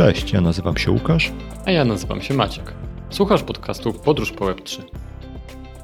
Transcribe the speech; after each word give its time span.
Cześć, 0.00 0.32
ja 0.32 0.40
nazywam 0.40 0.76
się 0.76 0.90
Łukasz. 0.90 1.32
A 1.64 1.70
ja 1.70 1.84
nazywam 1.84 2.20
się 2.20 2.34
Maciek. 2.34 2.74
Słuchasz 3.10 3.42
podcastu 3.42 3.92
Podróż 3.92 4.32
po 4.32 4.44
Web3. 4.44 4.82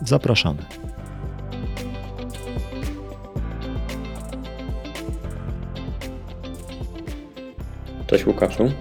Zapraszamy. 0.03 0.59
Cześć 8.07 8.27
Łukaszu. 8.27 8.73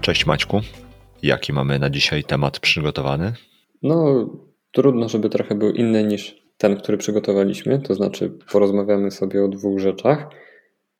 Cześć 0.00 0.26
Maćku. 0.26 0.60
Jaki 1.22 1.52
mamy 1.52 1.78
na 1.78 1.90
dzisiaj 1.90 2.24
temat 2.24 2.58
przygotowany? 2.58 3.32
No, 3.82 4.28
trudno, 4.72 5.08
żeby 5.08 5.28
trochę 5.28 5.54
był 5.54 5.72
inny 5.72 6.04
niż 6.04 6.36
ten, 6.58 6.76
który 6.76 6.98
przygotowaliśmy. 6.98 7.78
To 7.78 7.94
znaczy, 7.94 8.38
porozmawiamy 8.52 9.10
sobie 9.10 9.44
o 9.44 9.48
dwóch 9.48 9.80
rzeczach. 9.80 10.28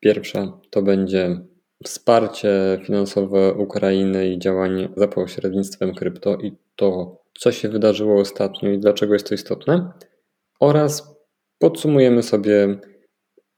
Pierwsza 0.00 0.58
to 0.70 0.82
będzie 0.82 1.40
wsparcie 1.84 2.80
finansowe 2.84 3.54
Ukrainy 3.54 4.28
i 4.28 4.38
działanie 4.38 4.88
za 4.96 5.08
pośrednictwem 5.08 5.94
krypto 5.94 6.36
i 6.36 6.52
to, 6.76 7.16
co 7.38 7.52
się 7.52 7.68
wydarzyło 7.68 8.20
ostatnio 8.20 8.70
i 8.70 8.78
dlaczego 8.78 9.12
jest 9.12 9.28
to 9.28 9.34
istotne. 9.34 9.92
Oraz 10.60 11.16
podsumujemy 11.58 12.22
sobie 12.22 12.78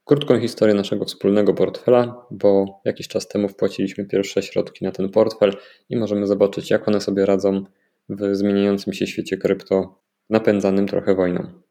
krótką 0.05 0.39
historię 0.39 0.75
naszego 0.75 1.05
wspólnego 1.05 1.53
portfela, 1.53 2.25
bo 2.31 2.81
jakiś 2.85 3.07
czas 3.07 3.27
temu 3.27 3.47
wpłaciliśmy 3.47 4.05
pierwsze 4.05 4.43
środki 4.43 4.85
na 4.85 4.91
ten 4.91 5.09
portfel 5.09 5.53
i 5.89 5.97
możemy 5.97 6.27
zobaczyć, 6.27 6.71
jak 6.71 6.87
one 6.87 7.01
sobie 7.01 7.25
radzą 7.25 7.63
w 8.09 8.35
zmieniającym 8.35 8.93
się 8.93 9.07
świecie 9.07 9.37
krypto, 9.37 9.99
napędzanym 10.29 10.87
trochę 10.87 11.15
wojną. 11.15 11.66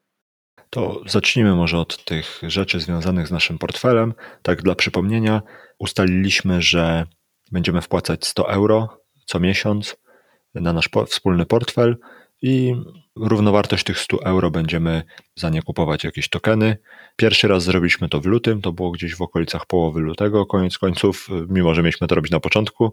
To 0.71 1.03
zacznijmy 1.07 1.55
może 1.55 1.79
od 1.79 2.05
tych 2.05 2.41
rzeczy 2.43 2.81
związanych 2.81 3.29
z 3.29 3.31
naszym 3.31 3.59
portfelem. 3.59 4.15
Tak 4.43 4.63
dla 4.63 4.75
przypomnienia, 4.75 5.43
ustaliliśmy, 5.79 6.63
że 6.63 7.07
będziemy 7.53 7.83
wpłacać 7.83 8.27
100 8.27 8.51
euro 8.51 9.01
co 9.27 9.41
miesiąc 9.41 9.97
na 10.55 10.73
nasz 10.73 10.89
wspólny 11.07 11.47
portfel 11.47 11.97
i 12.43 12.75
równowartość 13.17 13.85
tych 13.85 13.99
100 13.99 14.23
euro 14.23 14.51
będziemy 14.51 15.03
za 15.37 15.51
nie 15.51 15.63
kupować 15.63 16.05
jakieś 16.05 16.29
tokeny. 16.29 16.77
Pierwszy 17.17 17.49
raz 17.49 17.63
zrobiliśmy 17.63 18.09
to 18.09 18.21
w 18.21 18.27
lutym, 18.27 18.63
to 18.63 18.73
było 18.73 18.91
gdzieś 18.91 19.15
w 19.15 19.23
okolicach 19.23 19.67
połowy 19.67 20.01
lutego, 20.01 20.47
koniec 20.47 20.79
końców, 20.79 21.29
mimo 21.49 21.75
że 21.75 21.83
mieliśmy 21.83 22.07
to 22.07 22.15
robić 22.15 22.33
na 22.33 22.41
początku, 22.41 22.93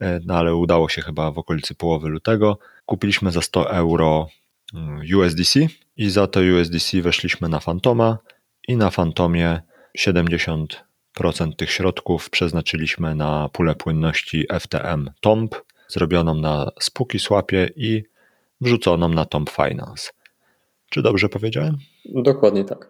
no 0.00 0.34
ale 0.34 0.54
udało 0.54 0.88
się 0.88 1.02
chyba 1.02 1.30
w 1.30 1.38
okolicy 1.38 1.74
połowy 1.74 2.08
lutego. 2.08 2.58
Kupiliśmy 2.86 3.30
za 3.30 3.42
100 3.42 3.70
euro 3.70 4.28
USDC 5.16 5.54
i 5.96 6.10
za 6.10 6.26
to 6.26 6.40
USDC 6.40 7.02
weszliśmy 7.02 7.48
na 7.48 7.60
Fantoma 7.60 8.18
i 8.68 8.76
na 8.76 8.90
Fantomie 8.90 9.62
70% 9.98 10.68
tych 11.56 11.70
środków 11.70 12.30
przeznaczyliśmy 12.30 13.14
na 13.14 13.48
pulę 13.52 13.74
płynności 13.74 14.46
FTM 14.60 15.10
TOMP, 15.20 15.54
zrobioną 15.88 16.34
na 16.34 16.70
spóki 16.80 17.18
swapie 17.18 17.70
i 17.76 18.04
wrzuconą 18.60 19.08
na 19.08 19.24
Tomp 19.24 19.50
Finance. 19.50 20.10
Czy 20.90 21.02
dobrze 21.02 21.28
powiedziałem? 21.28 21.76
Dokładnie 22.04 22.64
tak. 22.64 22.88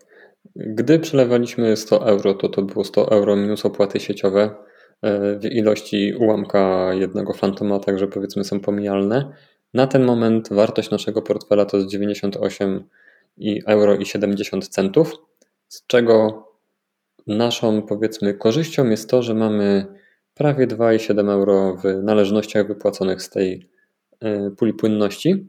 Gdy 0.56 0.98
przelewaliśmy 0.98 1.76
100 1.76 2.06
euro, 2.06 2.34
to 2.34 2.48
to 2.48 2.62
było 2.62 2.84
100 2.84 3.10
euro 3.10 3.36
minus 3.36 3.66
opłaty 3.66 4.00
sieciowe 4.00 4.54
e, 5.02 5.38
w 5.38 5.44
ilości 5.44 6.14
ułamka 6.18 6.94
jednego 6.94 7.32
fantoma, 7.32 7.78
także 7.78 8.08
powiedzmy 8.08 8.44
są 8.44 8.60
pomijalne. 8.60 9.32
Na 9.74 9.86
ten 9.86 10.04
moment 10.04 10.48
wartość 10.52 10.90
naszego 10.90 11.22
portfela 11.22 11.64
to 11.64 11.76
jest 11.76 11.88
98 11.88 12.84
euro 13.66 13.96
i 13.96 14.06
70 14.06 14.68
centów, 14.68 15.12
z 15.68 15.86
czego 15.86 16.44
naszą 17.26 17.82
powiedzmy 17.82 18.34
korzyścią 18.34 18.90
jest 18.90 19.10
to, 19.10 19.22
że 19.22 19.34
mamy 19.34 19.86
prawie 20.34 20.66
2,7 20.66 21.30
euro 21.30 21.76
w 21.76 22.02
należnościach 22.02 22.68
wypłaconych 22.68 23.22
z 23.22 23.30
tej 23.30 23.68
e, 24.20 24.50
puli 24.50 24.74
płynności. 24.74 25.46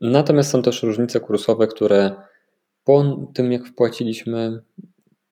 Natomiast 0.00 0.50
są 0.50 0.62
też 0.62 0.82
różnice 0.82 1.20
kursowe, 1.20 1.66
które 1.66 2.10
po 2.84 3.04
tym 3.34 3.52
jak 3.52 3.66
wpłaciliśmy 3.66 4.62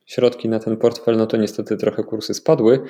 środki 0.07 0.49
na 0.49 0.59
ten 0.59 0.77
portfel, 0.77 1.17
no 1.17 1.27
to 1.27 1.37
niestety 1.37 1.77
trochę 1.77 2.05
kursy 2.05 2.35
spadły. 2.35 2.81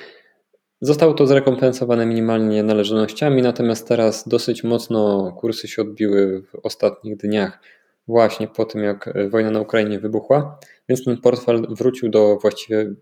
Zostało 0.85 1.13
to 1.13 1.27
zrekompensowane 1.27 2.05
minimalnie 2.05 2.63
należnościami, 2.63 3.41
natomiast 3.41 3.87
teraz 3.87 4.27
dosyć 4.27 4.63
mocno 4.63 5.31
kursy 5.31 5.67
się 5.67 5.81
odbiły 5.81 6.41
w 6.41 6.55
ostatnich 6.63 7.17
dniach, 7.17 7.59
właśnie 8.07 8.47
po 8.47 8.65
tym 8.65 8.83
jak 8.83 9.13
wojna 9.29 9.51
na 9.51 9.59
Ukrainie 9.59 9.99
wybuchła, 9.99 10.59
więc 10.89 11.05
ten 11.05 11.17
portfel 11.17 11.67
wrócił 11.69 12.09
do 12.09 12.37
właściwie 12.41 12.93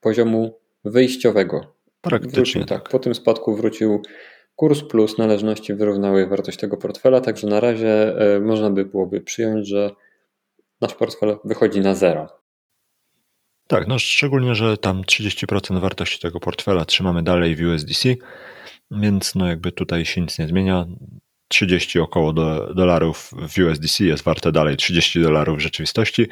poziomu 0.00 0.58
wyjściowego. 0.84 1.74
Praktycznie 2.00 2.36
wrócił, 2.36 2.64
tak. 2.64 2.88
Po 2.88 2.98
tym 2.98 3.14
spadku 3.14 3.56
wrócił 3.56 4.02
kurs 4.56 4.82
plus 4.82 5.18
należności 5.18 5.74
wyrównały 5.74 6.26
wartość 6.26 6.58
tego 6.58 6.76
portfela, 6.76 7.20
także 7.20 7.46
na 7.46 7.60
razie 7.60 8.18
e, 8.36 8.40
można 8.40 8.70
by 8.70 8.84
byłoby 8.84 9.20
przyjąć, 9.20 9.68
że 9.68 9.90
nasz 10.80 10.94
portfel 10.94 11.36
wychodzi 11.44 11.80
na 11.80 11.94
zero. 11.94 12.39
Tak, 13.70 13.88
no 13.88 13.98
szczególnie, 13.98 14.54
że 14.54 14.76
tam 14.76 15.02
30% 15.02 15.80
wartości 15.80 16.18
tego 16.18 16.40
portfela 16.40 16.84
trzymamy 16.84 17.22
dalej 17.22 17.56
w 17.56 17.60
USDC, 17.60 18.08
więc 18.90 19.34
no 19.34 19.46
jakby 19.46 19.72
tutaj 19.72 20.04
się 20.04 20.20
nic 20.20 20.38
nie 20.38 20.48
zmienia. 20.48 20.86
30 21.48 22.00
około 22.00 22.32
do, 22.32 22.74
dolarów 22.74 23.30
w 23.48 23.58
USDC 23.58 24.04
jest 24.04 24.22
warte 24.22 24.52
dalej 24.52 24.76
30 24.76 25.22
dolarów 25.22 25.58
w 25.58 25.60
rzeczywistości. 25.60 26.26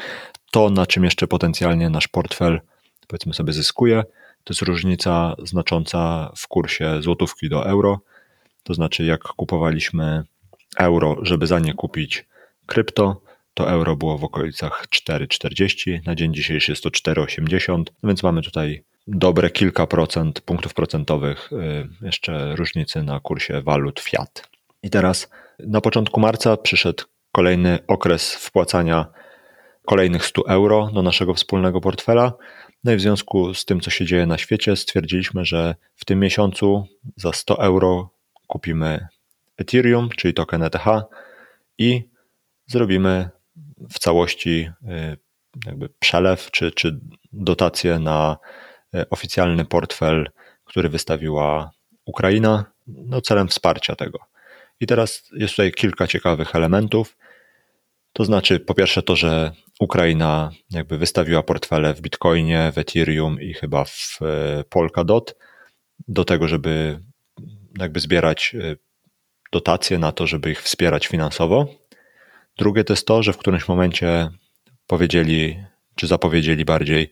To, 0.50 0.70
na 0.70 0.86
czym 0.86 1.04
jeszcze 1.04 1.26
potencjalnie 1.26 1.90
nasz 1.90 2.08
portfel, 2.08 2.60
powiedzmy 3.08 3.34
sobie, 3.34 3.52
zyskuje, 3.52 4.02
to 4.44 4.54
jest 4.54 4.62
różnica 4.62 5.36
znacząca 5.42 6.32
w 6.36 6.48
kursie 6.48 7.02
złotówki 7.02 7.48
do 7.48 7.66
euro. 7.66 8.00
To 8.62 8.74
znaczy, 8.74 9.04
jak 9.04 9.22
kupowaliśmy 9.22 10.22
euro, 10.78 11.16
żeby 11.22 11.46
za 11.46 11.58
nie 11.58 11.74
kupić 11.74 12.26
krypto, 12.66 13.27
to 13.58 13.70
euro 13.70 13.96
było 13.96 14.18
w 14.18 14.24
okolicach 14.24 14.86
4,40, 14.90 16.06
na 16.06 16.14
dzień 16.14 16.34
dzisiejszy 16.34 16.72
jest 16.72 16.82
to 16.82 16.88
4,80, 16.88 17.82
więc 18.02 18.22
mamy 18.22 18.42
tutaj 18.42 18.84
dobre 19.06 19.50
kilka 19.50 19.86
procent 19.86 20.40
punktów 20.40 20.74
procentowych 20.74 21.52
y, 21.52 21.88
jeszcze 22.02 22.56
różnicy 22.56 23.02
na 23.02 23.20
kursie 23.20 23.62
walut 23.62 24.00
fiat. 24.00 24.48
I 24.82 24.90
teraz 24.90 25.30
na 25.58 25.80
początku 25.80 26.20
marca 26.20 26.56
przyszedł 26.56 27.04
kolejny 27.32 27.78
okres 27.86 28.34
wpłacania 28.34 29.06
kolejnych 29.86 30.26
100 30.26 30.48
euro 30.48 30.90
do 30.94 31.02
naszego 31.02 31.34
wspólnego 31.34 31.80
portfela. 31.80 32.32
No 32.84 32.92
i 32.92 32.96
w 32.96 33.00
związku 33.00 33.54
z 33.54 33.64
tym, 33.64 33.80
co 33.80 33.90
się 33.90 34.04
dzieje 34.04 34.26
na 34.26 34.38
świecie, 34.38 34.76
stwierdziliśmy, 34.76 35.44
że 35.44 35.74
w 35.96 36.04
tym 36.04 36.20
miesiącu 36.20 36.86
za 37.16 37.32
100 37.32 37.62
euro 37.62 38.10
kupimy 38.46 39.06
Ethereum, 39.56 40.08
czyli 40.16 40.34
token 40.34 40.62
ETH 40.62 40.86
i 41.78 42.02
zrobimy 42.66 43.30
w 43.90 43.98
całości 43.98 44.70
y, 44.82 45.16
jakby 45.66 45.88
przelew 45.98 46.50
czy, 46.50 46.72
czy 46.72 47.00
dotację 47.32 47.98
na 47.98 48.36
y, 48.94 49.08
oficjalny 49.08 49.64
portfel, 49.64 50.30
który 50.64 50.88
wystawiła 50.88 51.70
Ukraina, 52.04 52.64
no 52.86 53.20
celem 53.20 53.48
wsparcia 53.48 53.96
tego. 53.96 54.18
I 54.80 54.86
teraz 54.86 55.30
jest 55.32 55.52
tutaj 55.52 55.72
kilka 55.72 56.06
ciekawych 56.06 56.56
elementów. 56.56 57.16
To 58.12 58.24
znaczy, 58.24 58.60
po 58.60 58.74
pierwsze, 58.74 59.02
to, 59.02 59.16
że 59.16 59.52
Ukraina 59.80 60.50
jakby 60.70 60.98
wystawiła 60.98 61.42
portfele 61.42 61.94
w 61.94 62.00
Bitcoinie, 62.00 62.72
w 62.74 62.78
Ethereum 62.78 63.40
i 63.40 63.54
chyba 63.54 63.84
w 63.84 64.18
y, 64.60 64.64
Polkadot 64.64 65.36
do 66.08 66.24
tego, 66.24 66.48
żeby 66.48 67.00
jakby 67.78 68.00
zbierać 68.00 68.56
dotacje 69.52 69.98
na 69.98 70.12
to, 70.12 70.26
żeby 70.26 70.50
ich 70.50 70.62
wspierać 70.62 71.06
finansowo. 71.06 71.66
Drugie 72.58 72.84
to 72.84 72.92
jest 72.92 73.06
to, 73.06 73.22
że 73.22 73.32
w 73.32 73.38
którymś 73.38 73.68
momencie 73.68 74.30
powiedzieli, 74.86 75.64
czy 75.94 76.06
zapowiedzieli 76.06 76.64
bardziej, 76.64 77.10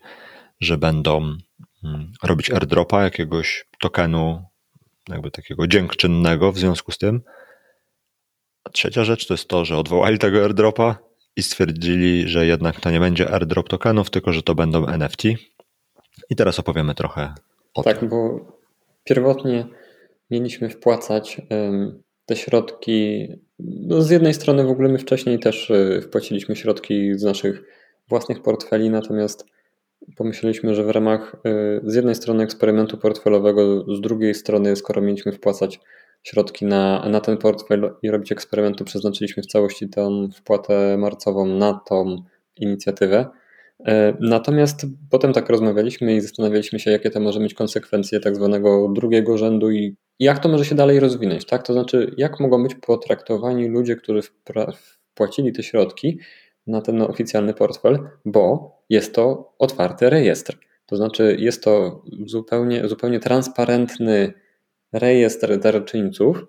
że 0.59 0.77
będą 0.77 1.37
mm, 1.83 2.11
robić 2.23 2.51
airdropa 2.51 3.03
jakiegoś 3.03 3.65
tokenu, 3.79 4.43
jakby 5.09 5.31
takiego 5.31 5.67
dziękczynnego 5.67 6.51
w 6.51 6.57
związku 6.57 6.91
z 6.91 6.97
tym. 6.97 7.21
A 8.63 8.69
trzecia 8.69 9.03
rzecz 9.03 9.27
to 9.27 9.33
jest 9.33 9.47
to, 9.47 9.65
że 9.65 9.77
odwołali 9.77 10.19
tego 10.19 10.43
airdropa 10.43 10.97
i 11.35 11.43
stwierdzili, 11.43 12.27
że 12.27 12.45
jednak 12.45 12.79
to 12.79 12.91
nie 12.91 12.99
będzie 12.99 13.33
airdrop 13.33 13.69
tokenów, 13.69 14.09
tylko 14.09 14.33
że 14.33 14.43
to 14.43 14.55
będą 14.55 14.87
NFT. 14.87 15.23
I 16.29 16.35
teraz 16.35 16.59
opowiemy 16.59 16.95
trochę 16.95 17.33
o 17.73 17.83
tak, 17.83 17.97
tym. 17.97 18.09
Tak, 18.09 18.09
bo 18.09 18.51
pierwotnie 19.03 19.65
mieliśmy 20.31 20.69
wpłacać 20.69 21.41
te 22.27 22.35
środki. 22.35 23.27
No 23.59 24.01
z 24.01 24.09
jednej 24.09 24.33
strony 24.33 24.63
w 24.63 24.69
ogóle 24.69 24.89
my 24.89 24.97
wcześniej 24.97 25.39
też 25.39 25.69
y, 25.69 26.01
wpłaciliśmy 26.01 26.55
środki 26.55 27.19
z 27.19 27.23
naszych 27.23 27.63
własnych 28.09 28.41
portfeli, 28.41 28.89
natomiast 28.89 29.45
pomyśleliśmy, 30.17 30.75
że 30.75 30.83
w 30.83 30.89
ramach 30.89 31.35
y, 31.35 31.81
z 31.83 31.95
jednej 31.95 32.15
strony 32.15 32.43
eksperymentu 32.43 32.97
portfelowego, 32.97 33.95
z 33.95 34.01
drugiej 34.01 34.35
strony, 34.35 34.75
skoro 34.75 35.01
mieliśmy 35.01 35.31
wpłacać 35.31 35.79
środki 36.23 36.65
na, 36.65 37.09
na 37.09 37.19
ten 37.19 37.37
portfel 37.37 37.93
i 38.01 38.11
robić 38.11 38.31
eksperyment, 38.31 38.77
to 38.77 38.83
przeznaczyliśmy 38.83 39.43
w 39.43 39.47
całości 39.47 39.89
tę 39.89 40.27
wpłatę 40.35 40.97
marcową 40.97 41.45
na 41.45 41.73
tą 41.73 42.23
inicjatywę. 42.57 43.25
E, 43.87 44.17
natomiast 44.19 44.85
potem 45.09 45.33
tak 45.33 45.49
rozmawialiśmy 45.49 46.15
i 46.15 46.21
zastanawialiśmy 46.21 46.79
się, 46.79 46.91
jakie 46.91 47.09
to 47.09 47.19
może 47.19 47.39
mieć 47.39 47.53
konsekwencje 47.53 48.19
tak 48.19 48.35
zwanego 48.35 48.87
drugiego 48.93 49.37
rzędu 49.37 49.71
i 49.71 49.95
jak 50.19 50.39
to 50.39 50.49
może 50.49 50.65
się 50.65 50.75
dalej 50.75 50.99
rozwinąć, 50.99 51.45
tak? 51.45 51.63
To 51.63 51.73
znaczy, 51.73 52.13
jak 52.17 52.39
mogą 52.39 52.63
być 52.63 52.75
potraktowani 52.75 53.67
ludzie, 53.67 53.95
którzy 53.95 54.21
wpłacili 55.13 55.51
te 55.51 55.63
środki 55.63 56.19
na 56.67 56.81
ten 56.81 57.01
oficjalny 57.01 57.53
portfel, 57.53 57.99
bo 58.25 58.71
jest 58.89 59.15
to 59.15 59.53
otwarty 59.59 60.09
rejestr. 60.09 60.57
To 60.85 60.97
znaczy, 60.97 61.35
jest 61.39 61.63
to 61.63 62.03
zupełnie, 62.25 62.87
zupełnie 62.87 63.19
transparentny 63.19 64.33
rejestr 64.93 65.59
darczyńców, 65.59 66.45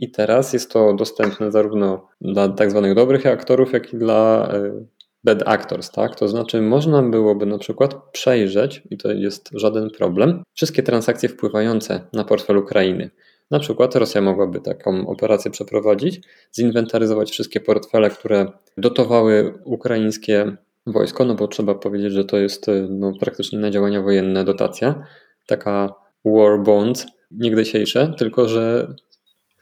i 0.00 0.10
teraz 0.10 0.52
jest 0.52 0.72
to 0.72 0.94
dostępne 0.94 1.52
zarówno 1.52 2.08
dla 2.20 2.48
tak 2.48 2.70
zwanych 2.70 2.94
dobrych 2.94 3.26
aktorów, 3.26 3.72
jak 3.72 3.92
i 3.92 3.96
dla 3.96 4.48
e, 4.52 4.84
bad 5.24 5.48
actors, 5.48 5.90
tak? 5.90 6.16
To 6.16 6.28
znaczy 6.28 6.62
można 6.62 7.02
byłoby 7.02 7.46
na 7.46 7.58
przykład 7.58 7.94
przejrzeć, 8.12 8.82
i 8.90 8.96
to 8.96 9.12
jest 9.12 9.50
żaden 9.52 9.90
problem, 9.90 10.42
wszystkie 10.54 10.82
transakcje 10.82 11.28
wpływające 11.28 12.00
na 12.12 12.24
portfel 12.24 12.56
Ukrainy. 12.56 13.10
Na 13.50 13.58
przykład 13.58 13.96
Rosja 13.96 14.20
mogłaby 14.20 14.60
taką 14.60 15.06
operację 15.06 15.50
przeprowadzić, 15.50 16.20
zinwentaryzować 16.56 17.30
wszystkie 17.30 17.60
portfele, 17.60 18.10
które 18.10 18.46
dotowały 18.76 19.54
ukraińskie 19.64 20.56
wojsko, 20.86 21.24
no 21.24 21.34
bo 21.34 21.48
trzeba 21.48 21.74
powiedzieć, 21.74 22.12
że 22.12 22.24
to 22.24 22.36
jest 22.36 22.66
no, 22.88 23.12
praktycznie 23.20 23.58
na 23.58 23.70
działania 23.70 24.02
wojenne 24.02 24.44
dotacja, 24.44 25.04
taka 25.46 25.94
war 26.24 26.62
bond, 26.62 27.06
niegdysiejsze, 27.30 28.14
tylko 28.18 28.48
że... 28.48 28.94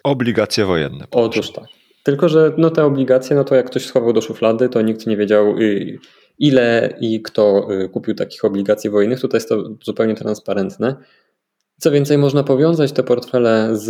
Obligacje 0.05 0.64
wojenne. 0.64 1.05
Otóż 1.11 1.53
tak. 1.53 1.64
Tylko, 2.06 2.29
że 2.29 2.53
no 2.56 2.70
te 2.70 2.85
obligacje, 2.85 3.37
no 3.37 3.44
to 3.44 3.55
jak 3.55 3.67
ktoś 3.67 3.87
schował 3.87 4.12
do 4.12 4.20
szuflady, 4.20 4.69
to 4.69 4.82
nikt 4.82 5.06
nie 5.06 5.17
wiedział 5.17 5.58
y, 5.58 5.99
ile 6.38 6.94
i 7.00 7.23
kto 7.23 7.69
y, 7.73 7.88
kupił 7.88 8.14
takich 8.14 8.44
obligacji 8.44 8.91
wojennych. 8.91 9.20
Tutaj 9.20 9.38
jest 9.38 9.49
to 9.49 9.64
zupełnie 9.85 10.14
transparentne. 10.14 10.97
Co 11.79 11.91
więcej, 11.91 12.19
można 12.19 12.43
powiązać 12.43 12.93
te 12.93 13.03
portfele 13.03 13.70
z 13.73 13.88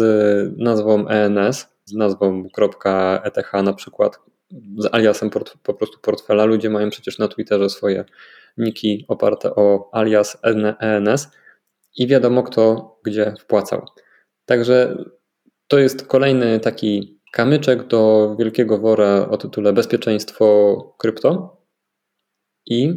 nazwą 0.59 1.09
ENS, 1.09 1.69
z 1.85 1.93
nazwą 1.93 2.49
.eth 3.25 3.53
na 3.65 3.73
przykład, 3.73 4.19
z 4.79 4.95
aliasem 4.95 5.31
po 5.63 5.75
prostu 5.75 5.99
portfela. 6.03 6.45
Ludzie 6.45 6.71
mają 6.71 6.91
przecież 6.91 7.19
na 7.19 7.29
Twitterze 7.29 7.71
swoje 7.71 8.05
niki 8.57 9.05
oparte 9.09 9.55
o 9.55 9.91
alias 9.93 10.39
ENS 10.81 11.29
i 11.97 12.07
wiadomo 12.07 12.43
kto 12.43 12.97
gdzie 13.05 13.35
wpłacał. 13.41 13.87
Także 14.47 15.05
to 15.69 15.79
jest 15.79 16.07
kolejny 16.07 16.61
taki 16.61 17.17
kamyczek 17.37 17.87
do 17.87 18.35
wielkiego 18.38 18.79
wora 18.79 19.29
o 19.29 19.37
tytule 19.37 19.73
Bezpieczeństwo 19.73 20.47
krypto. 20.99 21.56
I 22.67 22.94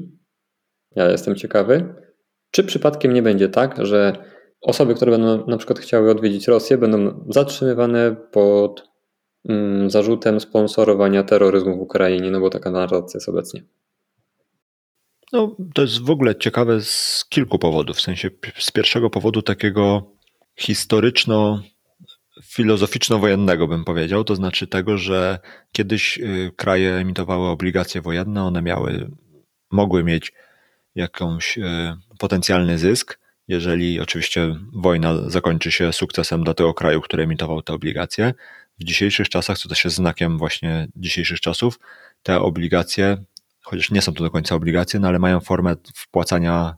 ja 0.95 1.09
jestem 1.09 1.35
ciekawy, 1.35 1.95
czy 2.51 2.63
przypadkiem 2.63 3.13
nie 3.13 3.21
będzie 3.21 3.49
tak, 3.49 3.85
że 3.85 4.13
osoby, 4.61 4.95
które 4.95 5.11
będą 5.11 5.47
na 5.47 5.57
przykład 5.57 5.79
chciały 5.79 6.11
odwiedzić 6.11 6.47
Rosję, 6.47 6.77
będą 6.77 7.25
zatrzymywane 7.29 8.15
pod 8.31 8.89
mm, 9.49 9.89
zarzutem 9.89 10.39
sponsorowania 10.39 11.23
terroryzmu 11.23 11.77
w 11.77 11.81
Ukrainie, 11.81 12.31
no 12.31 12.39
bo 12.39 12.49
taka 12.49 12.71
narracja 12.71 13.17
jest 13.17 13.29
obecnie. 13.29 13.63
No, 15.33 15.55
to 15.73 15.81
jest 15.81 16.01
w 16.01 16.09
ogóle 16.09 16.35
ciekawe 16.35 16.81
z 16.81 17.25
kilku 17.29 17.59
powodów. 17.59 17.97
W 17.97 18.01
sensie 18.01 18.29
z 18.59 18.71
pierwszego 18.71 19.09
powodu 19.09 19.41
takiego 19.41 20.11
historyczno 20.55 21.61
filozoficzno-wojennego, 22.43 23.67
bym 23.67 23.83
powiedział, 23.83 24.23
to 24.23 24.35
znaczy 24.35 24.67
tego, 24.67 24.97
że 24.97 25.39
kiedyś 25.71 26.17
y, 26.17 26.51
kraje 26.55 26.93
emitowały 26.93 27.47
obligacje 27.47 28.01
wojenne, 28.01 28.43
one 28.43 28.61
miały, 28.61 29.11
mogły 29.71 30.03
mieć 30.03 30.33
jakąś 30.95 31.57
y, 31.57 31.61
potencjalny 32.19 32.77
zysk, 32.77 33.19
jeżeli 33.47 33.99
oczywiście 33.99 34.55
wojna 34.73 35.29
zakończy 35.29 35.71
się 35.71 35.93
sukcesem 35.93 36.43
dla 36.43 36.53
tego 36.53 36.73
kraju, 36.73 37.01
który 37.01 37.23
emitował 37.23 37.61
te 37.61 37.73
obligacje. 37.73 38.33
W 38.79 38.83
dzisiejszych 38.83 39.29
czasach, 39.29 39.57
co 39.57 39.69
też 39.69 39.83
jest 39.83 39.95
znakiem 39.95 40.37
właśnie 40.37 40.87
dzisiejszych 40.95 41.39
czasów, 41.39 41.79
te 42.23 42.39
obligacje, 42.39 43.17
chociaż 43.61 43.91
nie 43.91 44.01
są 44.01 44.13
to 44.13 44.23
do 44.23 44.31
końca 44.31 44.55
obligacje, 44.55 44.99
no 44.99 45.07
ale 45.07 45.19
mają 45.19 45.39
formę 45.39 45.75
wpłacania 45.95 46.75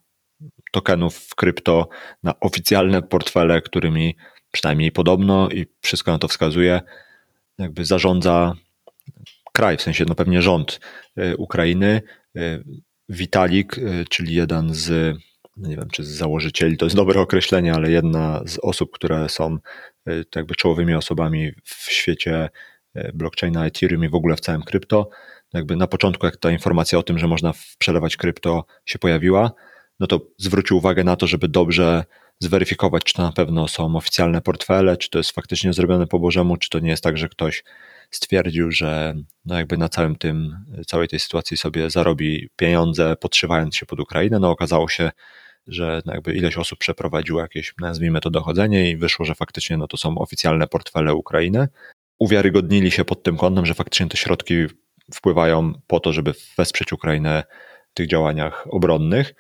tokenów 0.72 1.18
w 1.18 1.36
krypto 1.36 1.90
na 2.24 2.40
oficjalne 2.40 3.02
portfele, 3.02 3.62
którymi 3.62 4.16
przynajmniej 4.52 4.92
podobno 4.92 5.50
i 5.50 5.66
wszystko 5.82 6.12
na 6.12 6.20
to 6.20 6.28
wskazuje, 6.28 6.82
jakby 7.58 7.86
zarządza 7.86 8.54
kraj, 9.54 9.78
w 9.78 9.82
sensie 9.82 10.06
no 10.08 10.16
pewnie 10.16 10.42
rząd 10.42 10.80
y, 11.20 11.38
Ukrainy. 11.38 12.02
Y, 12.38 12.64
Witalik, 13.10 13.78
y, 13.78 14.06
czyli 14.10 14.36
jeden 14.36 14.74
z, 14.74 15.18
no 15.58 15.70
nie 15.70 15.76
wiem 15.76 15.90
czy 15.92 16.04
z 16.04 16.08
założycieli, 16.08 16.78
to 16.78 16.86
jest 16.86 16.96
dobre 16.96 17.22
określenie, 17.22 17.74
ale 17.74 17.92
jedna 17.92 18.42
z 18.46 18.60
osób, 18.60 18.92
które 18.92 19.30
są 19.30 19.58
jakby 20.36 20.56
czołowymi 20.56 20.94
osobami 20.94 21.52
w 21.66 21.92
świecie 21.92 22.50
blockchaina, 23.14 23.66
Ethereum 23.66 24.04
i 24.04 24.10
w 24.10 24.16
ogóle 24.16 24.36
w 24.36 24.40
całym 24.40 24.62
krypto. 24.62 25.10
Jakby 25.54 25.76
na 25.76 25.88
początku, 25.88 26.26
jak 26.26 26.38
ta 26.38 26.52
informacja 26.52 27.00
o 27.00 27.04
tym, 27.04 27.20
że 27.20 27.28
można 27.28 27.54
przelewać 27.78 28.18
krypto 28.18 28.66
się 28.86 29.00
pojawiła, 29.00 29.52
no 30.00 30.08
to 30.08 30.22
zwrócił 30.38 30.78
uwagę 30.78 31.04
na 31.04 31.16
to, 31.16 31.28
żeby 31.28 31.48
dobrze 31.48 32.04
zweryfikować, 32.42 33.04
czy 33.04 33.14
to 33.14 33.24
na 33.24 33.32
pewno 33.32 33.68
są 33.68 33.96
oficjalne 33.96 34.42
portfele, 34.42 34.98
czy 34.98 35.10
to 35.10 35.18
jest 35.18 35.32
faktycznie 35.32 35.74
zrobione 35.74 36.08
po 36.08 36.20
Bożemu, 36.20 36.58
czy 36.58 36.70
to 36.70 36.80
nie 36.80 36.90
jest 36.90 37.04
tak, 37.04 37.18
że 37.18 37.30
ktoś 37.30 37.64
stwierdził, 38.12 38.72
że 38.72 39.16
no 39.46 39.58
jakby 39.58 39.78
na 39.78 39.90
całym 39.90 40.16
tym, 40.16 40.66
całej 40.88 41.08
tej 41.08 41.20
sytuacji 41.20 41.58
sobie 41.58 41.90
zarobi 41.90 42.50
pieniądze, 42.56 43.16
podszywając 43.16 43.76
się 43.76 43.86
pod 43.86 44.00
Ukrainę. 44.00 44.40
No 44.40 44.50
okazało 44.50 44.90
się, 44.90 45.12
że 45.68 46.02
no 46.06 46.14
jakby 46.14 46.34
ileś 46.34 46.58
osób 46.58 46.80
przeprowadziło 46.80 47.42
jakieś, 47.42 47.74
nazwijmy 47.80 48.22
to, 48.22 48.30
dochodzenie 48.30 48.92
i 48.92 48.98
wyszło, 48.98 49.26
że 49.26 49.36
faktycznie 49.36 49.78
no 49.78 49.88
to 49.88 49.98
są 49.98 50.18
oficjalne 50.18 50.68
portfele 50.68 51.14
Ukrainy. 51.14 51.68
Uwiarygodnili 52.20 52.92
się 52.92 53.06
pod 53.06 53.24
tym 53.24 53.38
kątem, 53.38 53.66
że 53.66 53.74
faktycznie 53.74 54.08
te 54.08 54.18
środki 54.18 54.56
wpływają 55.14 55.74
po 55.88 56.00
to, 56.00 56.14
żeby 56.14 56.34
wesprzeć 56.58 56.94
Ukrainę 56.94 57.44
w 57.92 57.94
tych 57.94 58.08
działaniach 58.08 58.68
obronnych. 58.70 59.34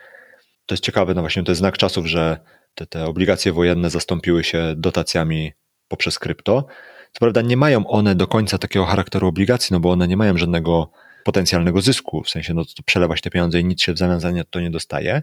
To 0.65 0.73
jest 0.73 0.83
ciekawe, 0.83 1.13
no 1.13 1.21
właśnie 1.21 1.43
to 1.43 1.51
jest 1.51 1.59
znak 1.59 1.77
czasów, 1.77 2.05
że 2.05 2.39
te, 2.75 2.85
te 2.85 3.05
obligacje 3.05 3.53
wojenne 3.53 3.89
zastąpiły 3.89 4.43
się 4.43 4.73
dotacjami 4.77 5.51
poprzez 5.87 6.19
krypto. 6.19 6.65
Co 7.11 7.19
prawda 7.19 7.41
nie 7.41 7.57
mają 7.57 7.87
one 7.87 8.15
do 8.15 8.27
końca 8.27 8.57
takiego 8.57 8.85
charakteru 8.85 9.27
obligacji, 9.27 9.73
no 9.73 9.79
bo 9.79 9.91
one 9.91 10.07
nie 10.07 10.17
mają 10.17 10.37
żadnego 10.37 10.91
potencjalnego 11.23 11.81
zysku, 11.81 12.23
w 12.23 12.29
sensie 12.29 12.53
no 12.53 12.65
to 12.65 12.83
przelewać 12.85 13.21
te 13.21 13.29
pieniądze 13.29 13.59
i 13.59 13.65
nic 13.65 13.81
się 13.81 13.93
w 13.93 13.97
zamian 13.97 14.19
za 14.19 14.31
nie 14.31 14.43
to 14.43 14.59
nie 14.59 14.69
dostaje, 14.69 15.21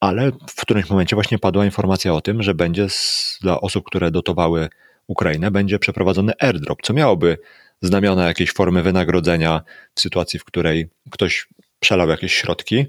ale 0.00 0.32
w 0.48 0.60
którymś 0.60 0.90
momencie 0.90 1.16
właśnie 1.16 1.38
padła 1.38 1.64
informacja 1.64 2.14
o 2.14 2.20
tym, 2.20 2.42
że 2.42 2.54
będzie 2.54 2.88
z, 2.88 3.38
dla 3.42 3.60
osób, 3.60 3.84
które 3.86 4.10
dotowały 4.10 4.68
Ukrainę, 5.06 5.50
będzie 5.50 5.78
przeprowadzony 5.78 6.32
airdrop, 6.40 6.82
co 6.82 6.92
miałoby 6.92 7.38
znamiona 7.82 8.26
jakiejś 8.26 8.52
formy 8.52 8.82
wynagrodzenia 8.82 9.62
w 9.94 10.00
sytuacji, 10.00 10.38
w 10.38 10.44
której 10.44 10.88
ktoś 11.10 11.48
przelał 11.80 12.08
jakieś 12.08 12.34
środki. 12.34 12.86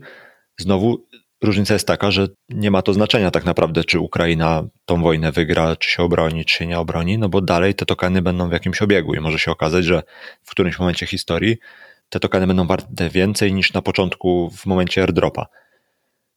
Znowu 0.58 1.06
Różnica 1.44 1.74
jest 1.74 1.88
taka, 1.88 2.12
że 2.12 2.28
nie 2.50 2.72
ma 2.72 2.82
to 2.82 2.94
znaczenia 2.94 3.32
tak 3.32 3.46
naprawdę, 3.46 3.84
czy 3.84 4.00
Ukraina 4.00 4.64
tą 4.86 5.02
wojnę 5.02 5.32
wygra, 5.32 5.76
czy 5.76 5.90
się 5.90 6.04
obroni, 6.04 6.46
czy 6.46 6.56
się 6.56 6.68
nie 6.68 6.80
obroni, 6.80 7.18
no 7.18 7.30
bo 7.30 7.42
dalej 7.42 7.76
te 7.76 7.86
tokeny 7.86 8.22
będą 8.22 8.50
w 8.50 8.52
jakimś 8.52 8.82
obiegu 8.82 9.14
i 9.14 9.20
może 9.20 9.40
się 9.40 9.52
okazać, 9.52 9.86
że 9.86 10.04
w 10.44 10.52
którymś 10.52 10.80
momencie 10.80 11.06
historii 11.06 11.58
te 12.10 12.20
tokeny 12.20 12.48
będą 12.48 12.68
warte 12.68 13.10
więcej 13.10 13.54
niż 13.54 13.74
na 13.74 13.82
początku 13.82 14.50
w 14.58 14.66
momencie 14.66 15.02
airdropa. 15.02 15.48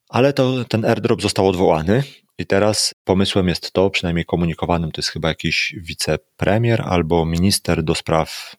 Ale 0.09 0.33
to, 0.33 0.64
ten 0.64 0.85
airdrop 0.85 1.23
został 1.23 1.49
odwołany 1.49 2.02
i 2.38 2.47
teraz 2.47 2.95
pomysłem 3.05 3.49
jest 3.49 3.73
to, 3.73 3.90
przynajmniej 3.90 4.25
komunikowanym, 4.25 4.93
to 4.93 4.99
jest 4.99 5.11
chyba 5.11 5.28
jakiś 5.28 5.75
wicepremier 5.78 6.83
albo 6.85 7.26
minister 7.26 7.83
do 7.83 7.95
spraw 7.95 8.57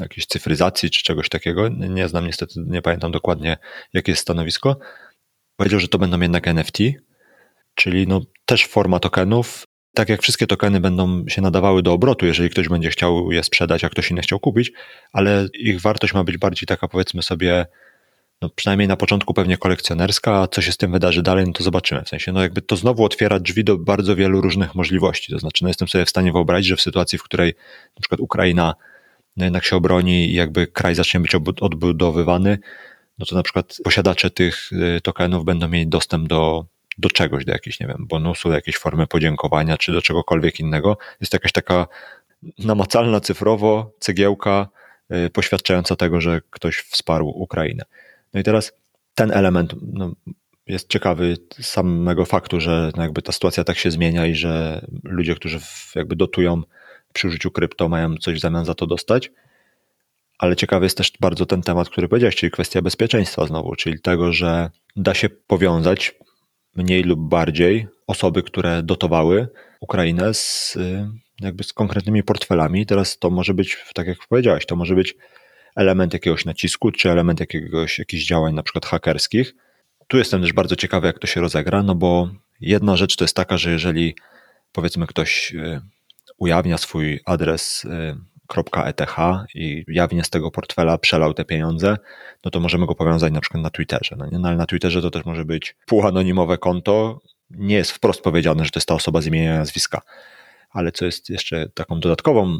jakiejś 0.00 0.26
cyfryzacji 0.26 0.90
czy 0.90 1.02
czegoś 1.02 1.28
takiego. 1.28 1.68
Nie 1.68 2.08
znam 2.08 2.26
niestety, 2.26 2.54
nie 2.66 2.82
pamiętam 2.82 3.12
dokładnie, 3.12 3.56
jakie 3.92 4.12
jest 4.12 4.22
stanowisko 4.22 4.76
Powiedział, 5.58 5.80
że 5.80 5.88
to 5.88 5.98
będą 5.98 6.20
jednak 6.20 6.48
NFT, 6.48 6.78
czyli 7.74 8.06
no 8.06 8.20
też 8.46 8.66
forma 8.66 8.98
tokenów. 8.98 9.66
Tak 9.94 10.08
jak 10.08 10.22
wszystkie 10.22 10.46
tokeny 10.46 10.80
będą 10.80 11.24
się 11.28 11.42
nadawały 11.42 11.82
do 11.82 11.92
obrotu, 11.92 12.26
jeżeli 12.26 12.50
ktoś 12.50 12.68
będzie 12.68 12.90
chciał 12.90 13.32
je 13.32 13.44
sprzedać, 13.44 13.84
a 13.84 13.88
ktoś 13.88 14.10
inny 14.10 14.20
chciał 14.20 14.40
kupić, 14.40 14.72
ale 15.12 15.48
ich 15.54 15.80
wartość 15.80 16.14
ma 16.14 16.24
być 16.24 16.38
bardziej 16.38 16.66
taka, 16.66 16.88
powiedzmy 16.88 17.22
sobie, 17.22 17.66
no 18.42 18.50
przynajmniej 18.50 18.88
na 18.88 18.96
początku 18.96 19.34
pewnie 19.34 19.56
kolekcjonerska, 19.56 20.42
a 20.42 20.48
co 20.48 20.62
się 20.62 20.72
z 20.72 20.76
tym 20.76 20.92
wydarzy 20.92 21.22
dalej, 21.22 21.44
no 21.46 21.52
to 21.52 21.64
zobaczymy. 21.64 22.02
W 22.02 22.08
sensie, 22.08 22.32
no 22.32 22.42
jakby 22.42 22.62
to 22.62 22.76
znowu 22.76 23.04
otwiera 23.04 23.40
drzwi 23.40 23.64
do 23.64 23.78
bardzo 23.78 24.16
wielu 24.16 24.40
różnych 24.40 24.74
możliwości. 24.74 25.32
To 25.32 25.38
znaczy, 25.38 25.64
no 25.64 25.68
jestem 25.70 25.88
sobie 25.88 26.04
w 26.04 26.10
stanie 26.10 26.32
wyobrazić, 26.32 26.68
że 26.68 26.76
w 26.76 26.80
sytuacji, 26.80 27.18
w 27.18 27.22
której 27.22 27.54
na 27.96 28.00
przykład 28.00 28.20
Ukraina 28.20 28.74
no 29.36 29.44
jednak 29.44 29.64
się 29.64 29.76
obroni 29.76 30.30
i 30.30 30.34
jakby 30.34 30.66
kraj 30.66 30.94
zacznie 30.94 31.20
być 31.20 31.34
odbudowywany, 31.60 32.58
no 33.18 33.26
to 33.26 33.34
na 33.34 33.42
przykład 33.42 33.76
posiadacze 33.84 34.30
tych 34.30 34.72
y, 34.72 35.00
tokenów 35.00 35.44
będą 35.44 35.68
mieli 35.68 35.86
dostęp 35.86 36.28
do, 36.28 36.66
do 36.98 37.10
czegoś, 37.10 37.44
do 37.44 37.52
jakiejś, 37.52 37.80
nie 37.80 37.86
wiem, 37.86 38.06
bonusu, 38.08 38.48
do 38.48 38.54
jakiejś 38.54 38.76
formy 38.76 39.06
podziękowania, 39.06 39.76
czy 39.76 39.92
do 39.92 40.02
czegokolwiek 40.02 40.60
innego. 40.60 40.98
Jest 41.20 41.32
jakaś 41.32 41.52
taka 41.52 41.86
namacalna 42.58 43.20
cyfrowo 43.20 43.92
cegiełka 44.00 44.68
y, 45.12 45.30
poświadczająca 45.30 45.96
tego, 45.96 46.20
że 46.20 46.40
ktoś 46.50 46.76
wsparł 46.76 47.28
Ukrainę. 47.28 47.84
No 48.34 48.40
i 48.40 48.42
teraz 48.42 48.72
ten 49.14 49.30
element 49.30 49.74
no, 49.82 50.12
jest 50.66 50.88
ciekawy 50.88 51.36
samego 51.60 52.24
faktu, 52.24 52.60
że 52.60 52.90
no 52.96 53.02
jakby 53.02 53.22
ta 53.22 53.32
sytuacja 53.32 53.64
tak 53.64 53.78
się 53.78 53.90
zmienia 53.90 54.26
i 54.26 54.34
że 54.34 54.86
ludzie, 55.04 55.34
którzy 55.34 55.60
jakby 55.94 56.16
dotują 56.16 56.62
przy 57.12 57.28
użyciu 57.28 57.50
krypto, 57.50 57.88
mają 57.88 58.16
coś 58.16 58.36
w 58.36 58.40
zamian 58.40 58.64
za 58.64 58.74
to 58.74 58.86
dostać. 58.86 59.30
Ale 60.38 60.56
ciekawy 60.56 60.86
jest 60.86 60.96
też 60.96 61.12
bardzo 61.20 61.46
ten 61.46 61.62
temat, 61.62 61.88
który 61.88 62.08
powiedziałeś, 62.08 62.36
czyli 62.36 62.50
kwestia 62.50 62.82
bezpieczeństwa 62.82 63.46
znowu, 63.46 63.76
czyli 63.76 64.00
tego, 64.00 64.32
że 64.32 64.70
da 64.96 65.14
się 65.14 65.28
powiązać 65.28 66.14
mniej 66.76 67.02
lub 67.02 67.20
bardziej 67.20 67.86
osoby, 68.06 68.42
które 68.42 68.82
dotowały 68.82 69.48
Ukrainę 69.80 70.34
z, 70.34 70.78
jakby 71.40 71.64
z 71.64 71.72
konkretnymi 71.72 72.22
portfelami. 72.22 72.86
Teraz 72.86 73.18
to 73.18 73.30
może 73.30 73.54
być, 73.54 73.76
tak 73.94 74.06
jak 74.06 74.18
powiedziałeś, 74.28 74.66
to 74.66 74.76
może 74.76 74.94
być 74.94 75.14
element 75.76 76.12
jakiegoś 76.12 76.44
nacisku, 76.44 76.92
czy 76.92 77.10
element 77.10 77.40
jakiegoś, 77.40 77.98
jakichś 77.98 78.24
działań 78.24 78.54
na 78.54 78.62
przykład 78.62 78.86
hakerskich. 78.86 79.54
Tu 80.08 80.18
jestem 80.18 80.42
też 80.42 80.52
bardzo 80.52 80.76
ciekawy, 80.76 81.06
jak 81.06 81.18
to 81.18 81.26
się 81.26 81.40
rozegra, 81.40 81.82
no 81.82 81.94
bo 81.94 82.30
jedna 82.60 82.96
rzecz 82.96 83.16
to 83.16 83.24
jest 83.24 83.36
taka, 83.36 83.58
że 83.58 83.70
jeżeli 83.70 84.14
powiedzmy 84.72 85.06
ktoś 85.06 85.54
y, 85.54 85.80
ujawnia 86.38 86.78
swój 86.78 87.20
adres 87.24 87.84
y, 87.84 88.16
.eth 88.56 89.16
i 89.54 89.84
jawnie 89.88 90.24
z 90.24 90.30
tego 90.30 90.50
portfela 90.50 90.98
przelał 90.98 91.34
te 91.34 91.44
pieniądze, 91.44 91.96
no 92.44 92.50
to 92.50 92.60
możemy 92.60 92.86
go 92.86 92.94
powiązać 92.94 93.32
na 93.32 93.40
przykład 93.40 93.62
na 93.62 93.70
Twitterze. 93.70 94.16
No, 94.18 94.26
nie? 94.26 94.38
no 94.38 94.48
ale 94.48 94.56
na 94.56 94.66
Twitterze 94.66 95.02
to 95.02 95.10
też 95.10 95.24
może 95.24 95.44
być 95.44 95.76
półanonimowe 95.86 96.58
konto. 96.58 97.20
Nie 97.50 97.76
jest 97.76 97.92
wprost 97.92 98.20
powiedziane, 98.20 98.64
że 98.64 98.70
to 98.70 98.78
jest 98.78 98.88
ta 98.88 98.94
osoba 98.94 99.20
z 99.20 99.26
imienia 99.26 99.54
i 99.54 99.58
nazwiska. 99.58 100.00
Ale 100.70 100.92
co 100.92 101.04
jest 101.04 101.30
jeszcze 101.30 101.68
taką 101.68 102.00
dodatkową 102.00 102.58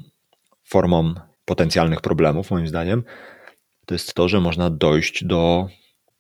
formą 0.65 1.15
potencjalnych 1.45 2.01
problemów, 2.01 2.51
moim 2.51 2.69
zdaniem, 2.69 3.05
to 3.87 3.95
jest 3.95 4.15
to, 4.15 4.29
że 4.29 4.41
można 4.41 4.71
dojść 4.71 5.25
do 5.25 5.69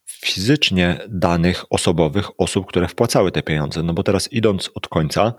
fizycznie 0.07 0.99
danych 1.09 1.65
osobowych 1.71 2.41
osób, 2.41 2.67
które 2.67 2.89
wpłacały 2.89 3.33
te 3.33 3.43
pieniądze. 3.43 3.83
No 3.83 3.95
bo 3.95 4.03
teraz 4.03 4.33
idąc 4.33 4.71
od 4.75 4.89
końca, 4.89 5.35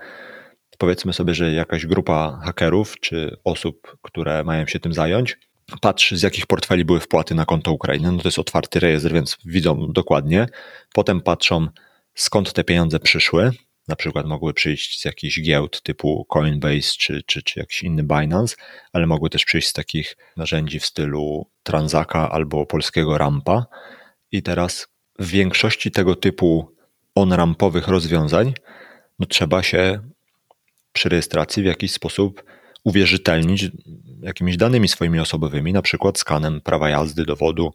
powiedzmy 0.79 1.13
sobie, 1.13 1.33
że 1.33 1.53
jakaś 1.53 1.85
grupa 1.85 2.39
hakerów 2.43 2.99
czy 2.99 3.37
osób, 3.43 3.97
które 4.01 4.43
mają 4.43 4.65
się 4.65 4.79
tym 4.79 4.93
zająć, 4.93 5.37
patrzy 5.81 6.17
z 6.17 6.21
jakich 6.21 6.47
portfeli 6.47 6.85
były 6.85 6.99
wpłaty 6.99 7.35
na 7.35 7.45
konto 7.45 7.71
Ukrainy. 7.71 8.11
No 8.11 8.17
to 8.17 8.27
jest 8.27 8.39
otwarty 8.39 8.79
rejestr, 8.79 9.13
więc 9.13 9.37
widzą 9.45 9.91
dokładnie. 9.91 10.47
Potem 10.93 11.21
patrzą 11.21 11.67
skąd 12.15 12.53
te 12.53 12.63
pieniądze 12.63 12.99
przyszły. 12.99 13.51
Na 13.87 13.95
przykład 13.95 14.25
mogły 14.25 14.53
przyjść 14.53 15.01
z 15.01 15.05
jakichś 15.05 15.41
giełd 15.41 15.81
typu 15.81 16.25
Coinbase 16.25 16.91
czy, 16.97 17.23
czy, 17.25 17.43
czy 17.43 17.59
jakiś 17.59 17.83
inny 17.83 18.03
Binance, 18.03 18.55
ale 18.93 19.07
mogły 19.07 19.29
też 19.29 19.45
przyjść 19.45 19.67
z 19.67 19.73
takich 19.73 20.17
narzędzi 20.37 20.79
w 20.79 20.85
stylu 20.85 21.47
Transaka 21.63 22.29
albo 22.29 22.65
polskiego 22.65 23.17
Rampa. 23.17 23.65
I 24.31 24.43
teraz 24.43 24.87
w 25.19 25.27
większości 25.29 25.91
tego 25.91 26.15
typu 26.15 26.75
on-rampowych 27.15 27.87
rozwiązań 27.87 28.53
no 29.19 29.25
trzeba 29.25 29.63
się 29.63 29.99
przy 30.93 31.09
rejestracji 31.09 31.63
w 31.63 31.65
jakiś 31.65 31.91
sposób 31.91 32.43
uwierzytelnić 32.83 33.71
jakimiś 34.21 34.57
danymi 34.57 34.87
swoimi 34.87 35.19
osobowymi, 35.19 35.73
na 35.73 35.81
przykład 35.81 36.19
skanem 36.19 36.61
prawa 36.61 36.89
jazdy, 36.89 37.25
dowodu, 37.25 37.73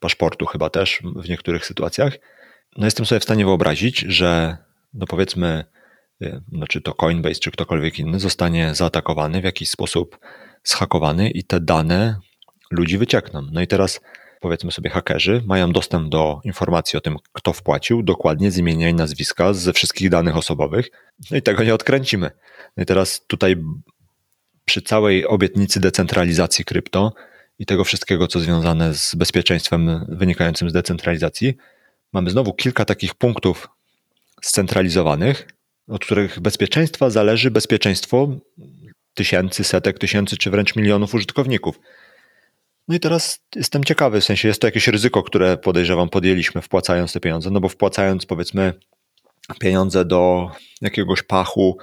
paszportu 0.00 0.46
chyba 0.46 0.70
też 0.70 1.02
w 1.16 1.28
niektórych 1.28 1.66
sytuacjach. 1.66 2.18
No 2.76 2.84
jestem 2.84 3.06
sobie 3.06 3.20
w 3.20 3.24
stanie 3.24 3.44
wyobrazić, 3.44 3.98
że 3.98 4.56
no 4.94 5.06
powiedzmy, 5.06 5.64
no 6.52 6.66
czy 6.66 6.80
to 6.80 6.94
Coinbase, 6.94 7.40
czy 7.40 7.50
ktokolwiek 7.50 7.98
inny 7.98 8.20
zostanie 8.20 8.74
zaatakowany 8.74 9.40
w 9.40 9.44
jakiś 9.44 9.70
sposób 9.70 10.18
schakowany 10.62 11.30
i 11.30 11.44
te 11.44 11.60
dane 11.60 12.20
ludzi 12.70 12.98
wyciekną. 12.98 13.42
No 13.52 13.60
i 13.60 13.66
teraz 13.66 14.00
powiedzmy 14.40 14.72
sobie 14.72 14.90
hakerzy 14.90 15.42
mają 15.46 15.72
dostęp 15.72 16.08
do 16.08 16.40
informacji 16.44 16.96
o 16.96 17.00
tym, 17.00 17.16
kto 17.32 17.52
wpłacił, 17.52 18.02
dokładnie 18.02 18.50
z 18.50 18.58
imienia 18.58 18.88
i 18.88 18.94
nazwiska, 18.94 19.52
ze 19.52 19.72
wszystkich 19.72 20.10
danych 20.10 20.36
osobowych, 20.36 20.90
no 21.30 21.36
i 21.36 21.42
tego 21.42 21.64
nie 21.64 21.74
odkręcimy. 21.74 22.30
No 22.76 22.82
i 22.82 22.86
teraz 22.86 23.26
tutaj 23.26 23.56
przy 24.64 24.82
całej 24.82 25.26
obietnicy 25.26 25.80
decentralizacji 25.80 26.64
krypto 26.64 27.12
i 27.58 27.66
tego 27.66 27.84
wszystkiego, 27.84 28.26
co 28.26 28.40
związane 28.40 28.94
z 28.94 29.14
bezpieczeństwem 29.14 30.06
wynikającym 30.08 30.70
z 30.70 30.72
decentralizacji, 30.72 31.56
mamy 32.12 32.30
znowu 32.30 32.52
kilka 32.52 32.84
takich 32.84 33.14
punktów 33.14 33.68
scentralizowanych, 34.42 35.48
od 35.88 36.04
których 36.04 36.40
bezpieczeństwa 36.40 37.10
zależy 37.10 37.50
bezpieczeństwo 37.50 38.28
tysięcy, 39.14 39.64
setek 39.64 39.98
tysięcy, 39.98 40.36
czy 40.36 40.50
wręcz 40.50 40.76
milionów 40.76 41.14
użytkowników. 41.14 41.80
No 42.90 42.96
i 42.96 43.00
teraz 43.00 43.44
jestem 43.56 43.84
ciekawy, 43.84 44.20
w 44.20 44.24
sensie 44.24 44.48
jest 44.48 44.60
to 44.60 44.66
jakieś 44.66 44.88
ryzyko, 44.88 45.22
które 45.22 45.56
podejrzewam 45.56 46.08
podjęliśmy 46.08 46.62
wpłacając 46.62 47.12
te 47.12 47.20
pieniądze, 47.20 47.50
no 47.50 47.60
bo 47.60 47.68
wpłacając 47.68 48.26
powiedzmy 48.26 48.72
pieniądze 49.60 50.04
do 50.04 50.50
jakiegoś 50.80 51.22
pachu 51.22 51.78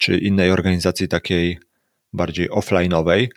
czy 0.00 0.18
innej 0.18 0.50
organizacji 0.50 1.08
takiej 1.08 1.58
bardziej 2.12 2.50
offline'owej, 2.50 3.28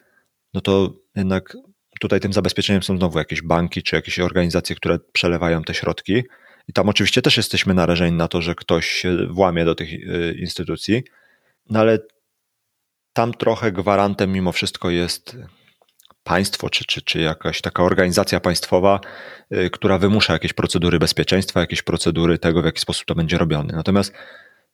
no 0.53 0.61
to 0.61 0.93
jednak 1.15 1.57
tutaj 1.99 2.19
tym 2.19 2.33
zabezpieczeniem 2.33 2.83
są 2.83 2.97
znowu 2.97 3.19
jakieś 3.19 3.41
banki 3.41 3.83
czy 3.83 3.95
jakieś 3.95 4.19
organizacje, 4.19 4.75
które 4.75 4.99
przelewają 5.13 5.63
te 5.63 5.73
środki. 5.73 6.23
I 6.67 6.73
tam 6.73 6.89
oczywiście 6.89 7.21
też 7.21 7.37
jesteśmy 7.37 7.73
narażeni 7.73 8.17
na 8.17 8.27
to, 8.27 8.41
że 8.41 8.55
ktoś 8.55 8.87
się 8.87 9.27
włamie 9.27 9.65
do 9.65 9.75
tych 9.75 9.93
y, 9.93 10.35
instytucji, 10.39 11.03
no 11.69 11.79
ale 11.79 11.99
tam 13.13 13.33
trochę 13.33 13.71
gwarantem 13.71 14.31
mimo 14.31 14.51
wszystko 14.51 14.89
jest 14.89 15.37
państwo, 16.23 16.69
czy, 16.69 16.85
czy, 16.85 17.01
czy 17.01 17.19
jakaś 17.19 17.61
taka 17.61 17.83
organizacja 17.83 18.39
państwowa, 18.39 18.99
y, 19.51 19.69
która 19.69 19.97
wymusza 19.97 20.33
jakieś 20.33 20.53
procedury 20.53 20.99
bezpieczeństwa, 20.99 21.59
jakieś 21.59 21.81
procedury 21.81 22.37
tego, 22.37 22.61
w 22.61 22.65
jaki 22.65 22.79
sposób 22.79 23.05
to 23.05 23.15
będzie 23.15 23.37
robione. 23.37 23.73
Natomiast 23.75 24.13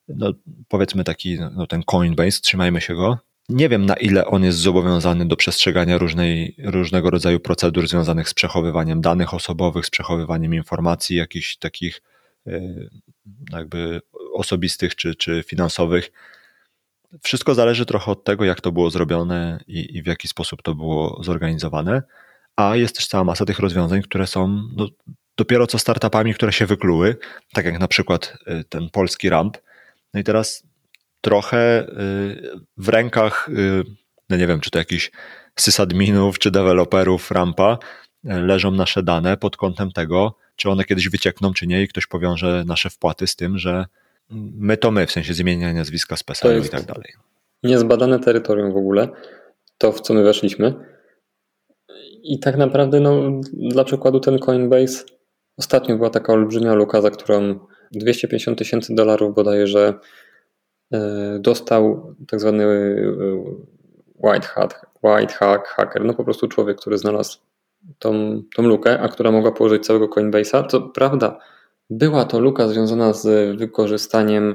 no, 0.08 0.34
powiedzmy 0.68 1.04
taki 1.04 1.38
no, 1.56 1.68
ten 1.68 1.84
Coinbase, 1.84 2.42
trzymajmy 2.42 2.82
się 2.82 2.96
go. 2.96 3.18
Nie 3.50 3.70
wiem, 3.70 3.86
na 3.86 3.94
ile 3.94 4.26
on 4.26 4.44
jest 4.44 4.58
zobowiązany 4.58 5.28
do 5.28 5.36
przestrzegania 5.36 5.98
różnej, 5.98 6.56
różnego 6.64 7.10
rodzaju 7.10 7.40
procedur 7.40 7.88
związanych 7.88 8.30
z 8.30 8.34
przechowywaniem 8.34 9.02
danych 9.02 9.34
osobowych, 9.34 9.86
z 9.86 9.90
przechowywaniem 9.90 10.54
informacji 10.54 11.18
jakichś 11.18 11.58
takich 11.58 12.02
y, 12.48 12.90
jakby 13.52 14.02
osobistych 14.34 14.96
czy, 14.96 15.16
czy 15.16 15.44
finansowych 15.48 16.12
wszystko 17.24 17.56
zależy 17.56 17.86
trochę 17.86 18.12
od 18.12 18.24
tego, 18.24 18.46
jak 18.46 18.62
to 18.62 18.72
było 18.72 18.90
zrobione 18.90 19.60
i, 19.68 19.98
i 19.98 20.04
w 20.04 20.08
jaki 20.08 20.28
sposób 20.28 20.62
to 20.62 20.76
było 20.76 21.24
zorganizowane. 21.24 22.04
A 22.56 22.76
jest 22.76 22.96
też 22.96 23.08
cała 23.08 23.24
masa 23.24 23.46
tych 23.46 23.60
rozwiązań, 23.60 24.02
które 24.02 24.28
są 24.28 24.48
no, 24.76 24.88
dopiero 25.38 25.68
co 25.68 25.80
startupami, 25.80 26.34
które 26.34 26.54
się 26.54 26.66
wykluły, 26.66 27.18
tak 27.54 27.66
jak 27.66 27.80
na 27.80 27.88
przykład 27.88 28.38
y, 28.48 28.64
ten 28.64 28.90
polski 28.90 29.30
ramp. 29.30 29.58
No 30.14 30.20
i 30.20 30.24
teraz 30.24 30.64
trochę 31.22 31.82
y, 31.82 32.52
w 32.78 32.90
rękach, 32.90 33.50
y, 33.50 33.84
no 34.30 34.38
nie 34.38 34.48
wiem, 34.48 34.60
czy 34.60 34.72
to 34.72 34.80
jakichś 34.80 35.12
sysadminów, 35.56 36.40
czy 36.40 36.52
deweloperów 36.52 37.32
rampa 37.32 37.78
leżą 38.24 38.72
nasze 38.72 39.04
dane 39.04 39.38
pod 39.38 39.58
kątem 39.58 39.92
tego, 39.92 40.38
czy 40.56 40.70
one 40.70 40.84
kiedyś 40.84 41.10
wyciekną, 41.10 41.54
czy 41.54 41.68
nie, 41.68 41.84
i 41.84 41.88
ktoś 41.88 42.08
powiąże 42.08 42.64
nasze 42.68 42.90
wpłaty 42.90 43.28
z 43.28 43.36
tym, 43.36 43.58
że 43.58 43.86
My 44.32 44.78
to 44.78 44.92
my, 44.92 45.08
w 45.08 45.12
sensie 45.12 45.34
zmieniania 45.34 45.80
nazwiska 45.80 46.16
z 46.16 46.24
PESEL 46.24 46.66
i 46.66 46.70
tak 46.70 46.84
dalej. 46.84 47.14
Niezbadane 47.64 48.20
terytorium 48.20 48.74
w 48.74 48.78
ogóle, 48.78 49.08
to 49.78 49.92
w 49.92 50.02
co 50.02 50.14
my 50.14 50.24
weszliśmy. 50.24 50.74
I 52.24 52.40
tak 52.40 52.58
naprawdę, 52.58 53.00
no, 53.00 53.42
dla 53.54 53.84
przykładu 53.84 54.20
ten 54.20 54.40
Coinbase, 54.40 55.04
ostatnio 55.58 55.98
była 55.98 56.10
taka 56.10 56.34
olbrzymia 56.34 56.74
luka, 56.74 57.02
za 57.02 57.12
którą 57.12 57.60
250 57.92 58.58
tysięcy 58.58 58.96
dolarów 58.96 59.36
bodajże 59.36 59.94
e, 60.94 61.40
dostał 61.40 62.16
tak 62.28 62.40
zwany 62.40 62.64
e, 62.64 62.96
white 64.16 64.48
hat, 64.48 64.82
white 65.04 65.34
hack, 65.34 65.68
hacker, 65.68 66.06
no 66.06 66.14
po 66.14 66.24
prostu 66.24 66.48
człowiek, 66.48 66.78
który 66.78 66.98
znalazł 66.98 67.38
tą, 68.00 68.42
tą 68.56 68.64
lukę, 68.64 69.00
a 69.00 69.08
która 69.08 69.32
mogła 69.32 69.52
położyć 69.52 69.86
całego 69.86 70.08
Coinbase'a. 70.08 70.68
Co 70.68 70.82
prawda, 70.82 71.40
była 71.90 72.26
to 72.26 72.40
luka 72.40 72.68
związana 72.68 73.14
z 73.14 73.58
wykorzystaniem 73.58 74.54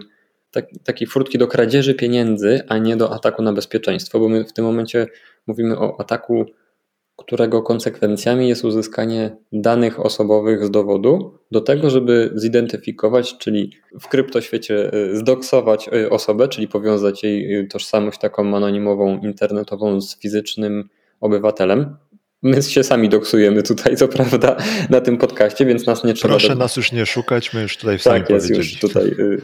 tak, 0.51 0.67
takiej 0.85 1.09
furtki 1.09 1.39
do 1.39 1.47
kradzieży 1.47 1.95
pieniędzy, 1.95 2.63
a 2.69 2.79
nie 2.79 2.97
do 2.97 3.13
ataku 3.13 3.43
na 3.43 3.53
bezpieczeństwo, 3.53 4.21
bo 4.21 4.29
my 4.29 4.45
w 4.45 4.53
tym 4.53 4.65
momencie 4.65 5.07
mówimy 5.47 5.79
o 5.79 6.01
ataku, 6.01 6.47
którego 7.17 7.63
konsekwencjami 7.63 8.49
jest 8.49 8.65
uzyskanie 8.65 9.37
danych 9.53 10.01
osobowych 10.01 10.65
z 10.65 10.71
dowodu 10.71 11.39
do 11.51 11.61
tego, 11.61 11.91
żeby 11.91 12.31
zidentyfikować, 12.35 13.39
czyli 13.39 13.73
w 14.01 14.09
kryptoświecie 14.09 14.95
y, 14.95 15.17
zdoksować 15.17 15.89
y, 15.89 16.11
osobę, 16.11 16.49
czyli 16.49 16.69
powiązać 16.69 17.23
jej 17.23 17.59
y, 17.59 17.69
tożsamość 17.69 18.21
taką 18.21 18.57
anonimową, 18.57 19.19
internetową 19.19 20.01
z 20.01 20.19
fizycznym 20.19 20.89
obywatelem. 21.21 21.97
My 22.45 22.63
się 22.63 22.85
sami 22.85 23.09
doksujemy 23.09 23.63
tutaj, 23.63 23.97
co 23.97 24.09
prawda, 24.09 24.57
na 24.91 25.01
tym 25.01 25.19
podcaście, 25.19 25.67
więc 25.67 25.87
nas 25.87 26.05
nie 26.05 26.15
trzeba. 26.15 26.35
Proszę 26.35 26.49
do... 26.49 26.55
nas 26.55 26.77
już 26.77 26.93
nie 26.93 27.07
szukać, 27.07 27.53
my 27.53 27.63
już 27.63 27.77
tutaj 27.77 27.99
sami 27.99 28.21
tak 28.21 28.31
jest, 28.31 28.51
już 28.51 28.79
tutaj. 28.81 29.07
Y... 29.07 29.43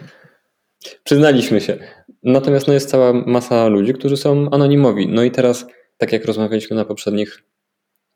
Przyznaliśmy 1.04 1.60
się. 1.60 1.78
Natomiast 2.22 2.68
no, 2.68 2.74
jest 2.74 2.90
cała 2.90 3.12
masa 3.12 3.68
ludzi, 3.68 3.94
którzy 3.94 4.16
są 4.16 4.50
anonimowi. 4.50 5.08
No 5.08 5.22
i 5.22 5.30
teraz, 5.30 5.66
tak 5.98 6.12
jak 6.12 6.24
rozmawialiśmy 6.24 6.76
na 6.76 6.84
poprzednich, 6.84 7.42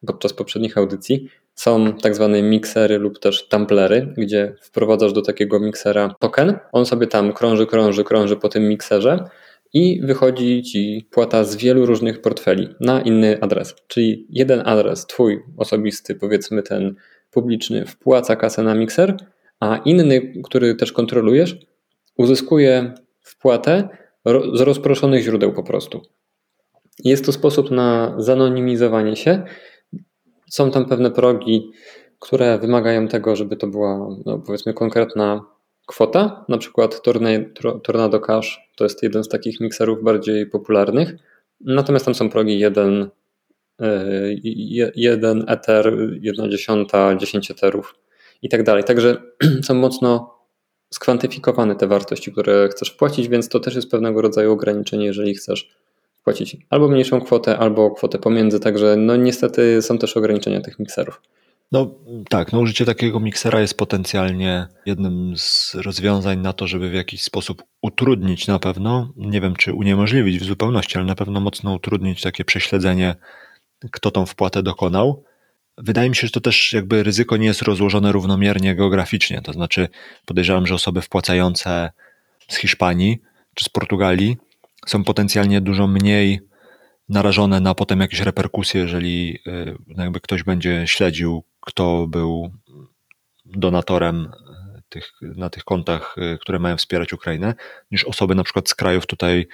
podczas 0.07 0.33
poprzednich 0.33 0.79
audycji, 0.79 1.29
są 1.55 1.97
tak 1.97 2.15
zwane 2.15 2.43
miksery 2.43 2.99
lub 2.99 3.19
też 3.19 3.49
tumblery, 3.49 4.15
gdzie 4.17 4.55
wprowadzasz 4.63 5.13
do 5.13 5.23
takiego 5.23 5.61
miksera 5.61 6.15
token. 6.21 6.59
On 6.73 6.87
sobie 6.87 7.07
tam 7.07 7.33
krąży, 7.33 7.67
krąży, 7.67 8.05
krąży 8.05 8.37
po 8.37 8.49
tym 8.49 8.69
mikserze 8.69 9.25
i 9.75 10.01
wychodzi 10.03 10.63
ci 10.63 11.09
płata 11.11 11.45
z 11.45 11.57
wielu 11.57 11.87
różnych 11.87 12.21
portfeli 12.21 12.69
na 12.81 13.01
inny 13.01 13.41
adres. 13.41 13.75
Czyli 13.87 14.27
jeden 14.31 14.63
adres, 14.65 15.07
twój 15.07 15.43
osobisty, 15.57 16.15
powiedzmy 16.15 16.63
ten 16.63 16.95
publiczny, 17.31 17.87
wpłaca 17.87 18.37
kasę 18.37 18.63
na 18.63 18.75
mikser, 18.75 19.17
a 19.61 19.77
inny, 19.77 20.33
który 20.45 20.75
też 20.75 20.93
kontrolujesz, 20.93 21.57
uzyskuje 22.17 22.95
wpłatę 23.21 23.89
z 24.55 24.61
rozproszonych 24.61 25.23
źródeł 25.23 25.53
po 25.53 25.63
prostu. 25.63 26.01
Jest 27.05 27.27
to 27.27 27.33
sposób 27.33 27.71
na 27.71 28.15
zanonimizowanie 28.19 29.17
się. 29.17 29.43
Są 30.51 30.71
tam 30.71 30.89
pewne 30.89 31.11
progi, 31.11 31.71
które 32.19 32.59
wymagają 32.59 33.09
tego, 33.09 33.37
żeby 33.37 33.57
to 33.57 33.67
była 33.67 34.09
no, 34.27 34.39
powiedzmy 34.39 34.75
konkretna 34.75 35.54
kwota. 35.87 36.45
Na 36.49 36.59
przykład 36.59 37.03
Tornado 37.83 38.21
Cash 38.21 38.71
to 38.77 38.85
jest 38.85 39.03
jeden 39.03 39.25
z 39.25 39.29
takich 39.29 39.61
mikserów 39.61 40.03
bardziej 40.03 40.47
popularnych. 40.47 41.17
Natomiast 41.61 42.05
tam 42.05 42.15
są 42.15 42.31
progi 42.31 42.59
1, 42.59 43.11
1 44.95 45.41
e, 45.41 45.53
Ether, 45.53 45.97
1 46.21 46.51
dziesiąta, 46.51 47.17
10 47.17 47.51
Etherów 47.51 47.95
i 48.43 48.49
tak 48.49 48.63
dalej. 48.63 48.85
Także 48.85 49.23
są 49.67 49.75
mocno 49.75 50.35
skwantyfikowane 50.91 51.77
te 51.77 51.87
wartości, 51.87 52.33
które 52.33 52.69
chcesz 52.69 52.91
wpłacić, 52.91 53.29
więc 53.29 53.49
to 53.49 53.61
też 53.61 53.75
jest 53.75 53.91
pewnego 53.91 54.23
rodzaju 54.23 54.53
ograniczenie, 54.53 55.07
jeżeli 55.07 55.35
chcesz 55.35 55.77
płacić 56.25 56.57
albo 56.71 56.89
mniejszą 56.89 57.21
kwotę, 57.21 57.59
albo 57.59 57.91
kwotę 57.91 58.19
pomiędzy, 58.19 58.61
także 58.61 58.97
no 58.97 59.17
niestety 59.17 59.83
są 59.83 59.99
też 59.99 60.17
ograniczenia 60.17 60.61
tych 60.61 60.79
mikserów. 60.79 61.21
No 61.73 61.95
tak, 62.29 62.53
no 62.53 62.61
użycie 62.61 62.85
takiego 62.85 63.21
miksera 63.21 63.61
jest 63.61 63.77
potencjalnie 63.77 64.67
jednym 64.87 65.35
z 65.37 65.75
rozwiązań 65.75 66.39
na 66.39 66.53
to, 66.53 66.67
żeby 66.67 66.91
w 66.91 66.95
jakiś 66.95 67.23
sposób 67.23 67.63
utrudnić 67.83 68.47
na 68.47 68.59
pewno, 68.59 69.13
nie 69.17 69.41
wiem 69.41 69.57
czy 69.57 69.73
uniemożliwić 69.73 70.39
w 70.39 70.45
zupełności, 70.45 70.99
ale 70.99 71.07
na 71.07 71.15
pewno 71.15 71.41
mocno 71.41 71.75
utrudnić 71.75 72.23
takie 72.23 72.45
prześledzenie, 72.45 73.15
kto 73.91 74.11
tą 74.11 74.27
wpłatę 74.27 74.63
dokonał. 74.63 75.25
Wydaje 75.79 76.09
mi 76.09 76.17
się, 76.17 76.27
że 76.27 76.31
to 76.31 76.41
też 76.41 76.73
jakby 76.73 77.03
ryzyko 77.03 77.37
nie 77.37 77.47
jest 77.47 77.63
rozłożone 77.63 78.13
równomiernie 78.13 78.75
geograficznie. 78.75 79.43
To 79.43 79.53
znaczy, 79.53 79.89
podejrzewam, 80.27 80.67
że 80.67 80.75
osoby 80.75 81.03
wpłacające 81.03 81.91
z 82.49 82.57
Hiszpanii 82.57 83.19
czy 83.55 83.65
z 83.65 83.69
Portugalii 83.69 84.37
są 84.87 85.05
potencjalnie 85.05 85.61
dużo 85.61 85.87
mniej 85.87 86.41
narażone 87.09 87.61
na 87.61 87.75
potem 87.75 88.01
jakieś 88.01 88.21
reperkusje, 88.21 88.81
jeżeli 88.81 89.39
y, 89.47 89.77
jakby 89.97 90.21
ktoś 90.21 90.43
będzie 90.43 90.85
śledził, 90.87 91.45
kto 91.67 92.07
był 92.07 92.51
donatorem 93.45 94.25
y, 94.25 94.83
tych, 94.89 95.13
na 95.23 95.51
tych 95.51 95.65
kontach, 95.65 96.17
y, 96.19 96.39
które 96.39 96.59
mają 96.59 96.77
wspierać 96.77 97.13
Ukrainę, 97.13 97.55
niż 97.91 98.05
osoby 98.05 98.35
na 98.35 98.45
przykład 98.45 98.69
z 98.69 98.75
krajów 98.75 99.07
tutaj 99.07 99.47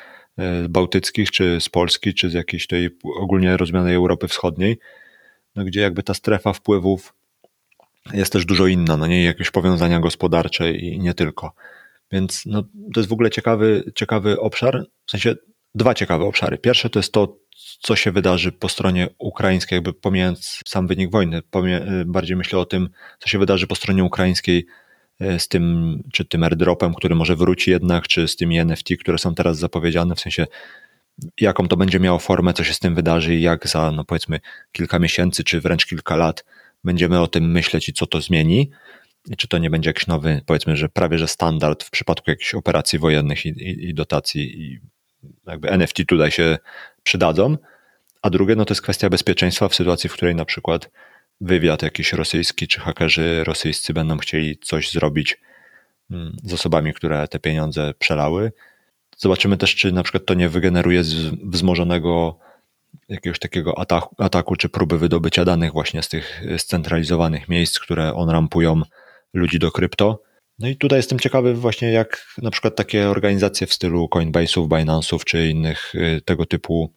bałtyckich, 0.69 1.31
czy 1.31 1.61
z 1.61 1.69
Polski, 1.69 2.14
czy 2.14 2.31
z 2.31 2.33
jakiejś 2.33 2.67
tej 2.67 2.99
ogólnie 3.17 3.57
rozumianej 3.57 3.95
Europy 3.95 4.29
Wschodniej, 4.29 4.79
no 5.57 5.64
gdzie 5.64 5.81
jakby 5.81 6.02
ta 6.02 6.14
strefa 6.14 6.52
wpływów 6.52 7.14
jest 8.12 8.33
też 8.33 8.45
dużo 8.45 8.67
inna, 8.67 8.97
no 8.97 9.07
nie 9.07 9.25
jakieś 9.25 9.50
powiązania 9.50 10.00
gospodarcze 10.00 10.73
i 10.73 11.00
nie 11.00 11.14
tylko. 11.14 11.52
Więc 12.12 12.43
no, 12.47 12.62
to 12.62 13.00
jest 13.00 13.09
w 13.09 13.12
ogóle 13.12 13.31
ciekawy, 13.31 13.93
ciekawy 13.95 14.40
obszar, 14.40 14.85
w 15.07 15.11
sensie 15.11 15.35
dwa 15.75 15.95
ciekawe 15.95 16.25
obszary. 16.25 16.59
Pierwsze 16.59 16.91
to 16.91 16.99
jest 16.99 17.12
to, 17.12 17.37
co 17.81 17.97
się 17.97 18.12
wydarzy 18.12 18.53
po 18.53 18.69
stronie 18.69 19.09
ukraińskiej, 19.19 19.77
jakby 19.77 19.93
pomijając 19.93 20.61
sam 20.67 20.87
wynik 20.87 21.11
wojny, 21.11 21.43
bardziej 22.07 22.37
myślę 22.37 22.59
o 22.59 22.65
tym, 22.65 22.89
co 23.19 23.29
się 23.29 23.39
wydarzy 23.39 23.67
po 23.67 23.75
stronie 23.75 24.05
ukraińskiej 24.05 24.67
e, 25.21 25.39
z 25.39 25.49
tym, 25.49 25.97
czy 26.12 26.25
tym 26.25 26.45
airdropem, 26.45 26.95
który 26.95 27.15
może 27.15 27.37
wróci 27.37 27.71
jednak, 27.71 28.09
czy 28.09 28.29
z 28.29 28.37
tymi 28.37 28.59
NFT, 28.59 28.89
które 29.00 29.19
są 29.19 29.35
teraz 29.35 29.59
zapowiedziane, 29.59 30.14
w 30.14 30.21
sensie 30.21 30.47
jaką 31.40 31.68
to 31.68 31.77
będzie 31.77 32.01
miało 32.01 32.18
formę, 32.18 32.53
co 32.53 32.64
się 32.64 32.75
z 32.75 32.79
tym 32.79 32.94
wydarzy 32.94 33.35
i 33.35 33.42
jak 33.42 33.68
za, 33.68 33.90
no 33.90 34.05
powiedzmy, 34.05 34.40
kilka 34.73 34.99
miesięcy, 34.99 35.44
czy 35.44 35.61
wręcz 35.61 35.87
kilka 35.87 36.16
lat 36.16 36.44
będziemy 36.85 37.21
o 37.21 37.27
tym 37.27 37.51
myśleć 37.51 37.88
i 37.88 37.92
co 37.92 38.07
to 38.07 38.21
zmieni. 38.21 38.71
I 39.31 39.37
czy 39.37 39.49
to 39.49 39.59
nie 39.59 39.71
będzie 39.71 39.90
jakiś 39.90 40.07
nowy, 40.07 40.40
powiedzmy, 40.47 40.77
że 40.77 40.88
prawie 40.88 41.18
że 41.18 41.29
standard 41.29 41.85
w 41.85 41.90
przypadku 41.90 42.31
jakichś 42.31 42.55
operacji 42.55 42.99
wojennych 42.99 43.47
i, 43.47 43.49
i, 43.49 43.88
i 43.88 43.94
dotacji 43.94 44.62
i 44.62 44.81
jakby 45.46 45.70
NFT 45.70 45.96
tutaj 46.09 46.30
się 46.30 46.59
przydadzą. 47.02 47.56
A 48.22 48.30
drugie, 48.30 48.56
no 48.56 48.64
to 48.64 48.72
jest 48.72 48.83
kwestia 48.83 49.11
bezpieczeństwa 49.11 49.68
w 49.68 49.74
sytuacji, 49.74 50.11
w 50.11 50.12
której 50.12 50.35
na 50.35 50.44
przykład 50.44 50.90
wywiad 51.40 51.83
jakiś 51.83 52.12
rosyjski 52.12 52.68
czy 52.68 52.80
hakerzy 52.80 53.44
rosyjscy 53.44 53.92
będą 53.92 54.18
chcieli 54.18 54.59
coś 54.59 54.90
zrobić 54.90 55.40
mm, 56.11 56.37
z 56.42 56.52
osobami, 56.52 56.94
które 56.94 57.28
te 57.28 57.38
pieniądze 57.38 57.94
przelały, 57.98 58.52
Zobaczymy 59.22 59.56
też, 59.56 59.74
czy 59.74 59.92
na 59.92 60.02
przykład 60.02 60.26
to 60.26 60.35
nie 60.35 60.48
wygeneruje 60.48 61.02
wzmożonego 61.44 62.38
jakiegoś 63.09 63.38
takiego 63.38 63.78
ataku, 63.78 64.14
ataku 64.18 64.56
czy 64.56 64.68
próby 64.68 64.98
wydobycia 64.98 65.44
danych 65.44 65.72
właśnie 65.72 66.02
z 66.02 66.09
tych 66.09 66.42
scentralizowanych 66.59 67.48
miejsc, 67.48 67.78
które 67.78 68.14
on-rampują 68.14 68.83
ludzi 69.35 69.59
do 69.59 69.72
krypto. 69.72 70.22
No 70.61 70.68
i 70.68 70.77
tutaj 70.77 70.99
jestem 70.99 71.18
ciekawy 71.18 71.55
właśnie 71.55 71.92
jak 71.92 72.27
na 72.38 72.51
przykład 72.51 72.77
takie 72.77 73.09
organizacje 73.09 73.66
w 73.66 73.73
stylu 73.73 74.09
Coinbase'ów, 74.14 74.68
Binance'ów 74.68 75.25
czy 75.25 75.49
innych 75.49 75.94
y, 75.94 76.20
tego 76.25 76.46
typu 76.46 76.92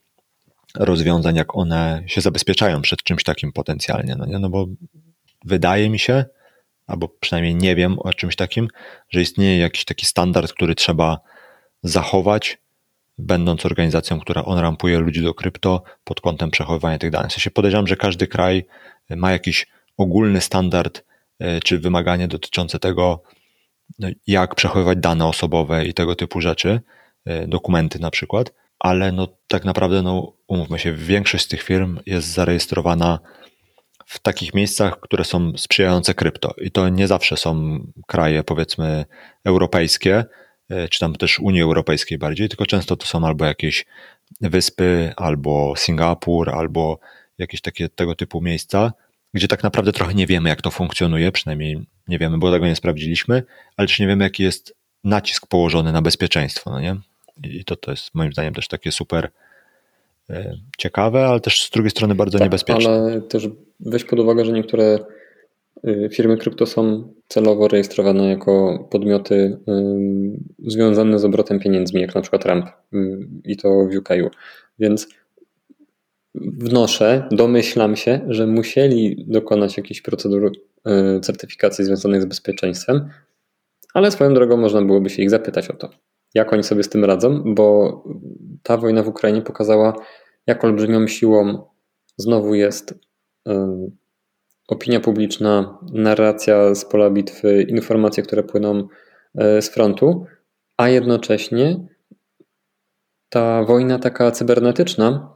rozwiązań, 0.76 1.36
jak 1.36 1.56
one 1.56 2.04
się 2.08 2.22
zabezpieczają 2.22 2.82
przed 2.82 3.04
czymś 3.04 3.24
takim 3.24 3.52
potencjalnie. 3.52 4.16
No, 4.16 4.26
nie? 4.26 4.40
no 4.40 4.50
bo 4.50 4.68
wydaje 5.46 5.90
mi 5.90 6.00
się, 6.00 6.26
albo 6.88 7.08
przynajmniej 7.08 7.56
nie 7.56 7.76
wiem 7.76 8.00
o 8.00 8.14
czymś 8.14 8.36
takim, 8.36 8.68
że 9.10 9.22
istnieje 9.22 9.58
jakiś 9.58 9.86
taki 9.86 10.06
standard, 10.06 10.54
który 10.54 10.76
trzeba 10.76 11.20
zachować, 11.84 12.58
będąc 13.18 13.66
organizacją, 13.66 14.20
która 14.20 14.46
on-rampuje 14.46 15.00
ludzi 15.00 15.22
do 15.22 15.34
krypto 15.34 15.84
pod 16.04 16.22
kątem 16.22 16.52
przechowywania 16.52 16.98
tych 16.98 17.12
danych. 17.12 17.32
W 17.32 17.34
sensie 17.34 17.52
podejrzewam, 17.52 17.88
że 17.88 17.96
każdy 17.96 18.28
kraj 18.28 18.66
ma 19.10 19.32
jakiś 19.32 19.68
ogólny 19.98 20.42
standard 20.42 21.04
e, 21.40 21.60
czy 21.60 21.80
wymaganie 21.80 22.28
dotyczące 22.28 22.80
tego, 22.80 23.24
jak 24.28 24.56
przechowywać 24.56 24.98
dane 24.98 25.26
osobowe 25.26 25.86
i 25.86 25.94
tego 25.94 26.16
typu 26.16 26.42
rzeczy, 26.42 26.82
e, 27.26 27.48
dokumenty 27.48 28.00
na 28.00 28.12
przykład, 28.12 28.54
ale 28.80 29.12
no 29.12 29.28
tak 29.48 29.66
naprawdę, 29.66 30.02
no 30.02 30.34
umówmy 30.48 30.80
się, 30.80 30.94
większość 30.94 31.46
z 31.46 31.48
tych 31.48 31.64
firm 31.64 32.00
jest 32.06 32.28
zarejestrowana 32.28 33.20
w 34.06 34.20
takich 34.20 34.54
miejscach, 34.54 35.00
które 35.00 35.24
są 35.24 35.58
sprzyjające 35.58 36.14
krypto. 36.14 36.54
I 36.62 36.72
to 36.72 36.90
nie 36.90 37.08
zawsze 37.08 37.38
są 37.38 37.80
kraje, 38.08 38.44
powiedzmy, 38.44 39.06
europejskie, 39.46 40.26
E, 40.70 40.88
czy 40.90 41.00
tam 41.00 41.16
też 41.16 41.40
Unii 41.40 41.62
Europejskiej 41.62 42.18
bardziej, 42.18 42.50
tylko 42.50 42.66
często 42.66 42.96
to 42.96 43.06
są 43.06 43.26
albo 43.26 43.46
jakieś 43.46 43.86
wyspy, 44.42 45.14
albo 45.18 45.74
Singapur, 45.78 46.50
albo 46.50 47.00
jakieś 47.38 47.62
takie 47.62 47.90
tego 47.90 48.16
typu 48.16 48.42
miejsca, 48.42 48.94
gdzie 49.34 49.48
tak 49.48 49.64
naprawdę 49.64 49.92
trochę 49.92 50.14
nie 50.14 50.28
wiemy, 50.28 50.50
jak 50.50 50.62
to 50.62 50.72
funkcjonuje, 50.72 51.32
przynajmniej 51.32 51.86
nie 52.08 52.20
wiemy, 52.20 52.38
bo 52.38 52.52
tego 52.52 52.66
nie 52.66 52.76
sprawdziliśmy, 52.76 53.44
ale 53.78 53.88
też 53.88 54.00
nie 54.00 54.08
wiemy, 54.08 54.24
jaki 54.24 54.44
jest 54.44 54.76
nacisk 55.04 55.48
położony 55.48 55.92
na 55.92 56.02
bezpieczeństwo, 56.02 56.72
no 56.72 56.80
nie? 56.80 56.96
I 57.44 57.66
to, 57.66 57.76
to 57.76 57.92
jest 57.92 58.16
moim 58.16 58.34
zdaniem 58.34 58.54
też 58.54 58.68
takie 58.68 58.92
super 58.92 59.30
e, 60.30 60.58
ciekawe, 60.78 61.28
ale 61.28 61.40
też 61.40 61.64
z 61.64 61.70
drugiej 61.70 61.92
strony 61.92 62.16
bardzo 62.16 62.38
tak, 62.38 62.46
niebezpieczne. 62.46 62.92
Ale 62.92 63.22
też 63.22 63.48
weź 63.80 64.04
pod 64.04 64.20
uwagę, 64.20 64.46
że 64.46 64.52
niektóre 64.52 65.00
Y, 65.88 66.10
firmy 66.12 66.38
krypto 66.38 66.66
są 66.66 67.14
celowo 67.28 67.68
rejestrowane 67.68 68.30
jako 68.30 68.88
podmioty 68.92 69.36
y, 69.36 69.60
związane 70.72 71.20
z 71.20 71.26
obrotem 71.26 71.60
pieniędzmi, 71.60 72.02
jak 72.02 72.16
na 72.16 72.22
przykład 72.22 72.46
RAMP 72.46 72.66
y, 72.94 73.28
i 73.44 73.58
to 73.58 73.70
w 73.70 73.98
UK. 73.98 74.10
Więc 74.80 75.08
wnoszę, 76.36 77.28
domyślam 77.32 77.96
się, 77.96 78.22
że 78.28 78.48
musieli 78.48 79.26
dokonać 79.28 79.78
jakichś 79.78 80.02
procedur 80.02 80.52
certyfikacji 81.22 81.86
związanych 81.86 82.22
z 82.22 82.26
bezpieczeństwem, 82.26 83.10
ale 83.94 84.12
swoją 84.12 84.34
drogą 84.34 84.58
można 84.58 84.82
byłoby 84.82 85.10
się 85.10 85.24
ich 85.24 85.30
zapytać 85.30 85.70
o 85.70 85.74
to, 85.74 85.90
jak 86.34 86.54
oni 86.54 86.64
sobie 86.64 86.84
z 86.84 86.90
tym 86.90 87.06
radzą, 87.06 87.44
bo 87.46 88.04
ta 88.64 88.78
wojna 88.78 89.04
w 89.04 89.08
Ukrainie 89.08 89.42
pokazała, 89.42 89.94
jak 90.48 90.64
olbrzymią 90.64 91.08
siłą 91.08 91.66
znowu 92.18 92.56
jest 92.56 92.94
opinia 94.68 95.00
publiczna, 95.00 95.78
narracja 95.94 96.76
z 96.76 96.86
pola 96.86 97.10
bitwy, 97.10 97.64
informacje, 97.64 98.24
które 98.24 98.44
płyną 98.44 98.88
e, 99.36 99.62
z 99.62 99.70
frontu, 99.70 100.26
a 100.78 100.90
jednocześnie 100.90 101.88
ta 103.30 103.64
wojna 103.64 104.00
taka 104.00 104.32
cybernetyczna, 104.32 105.34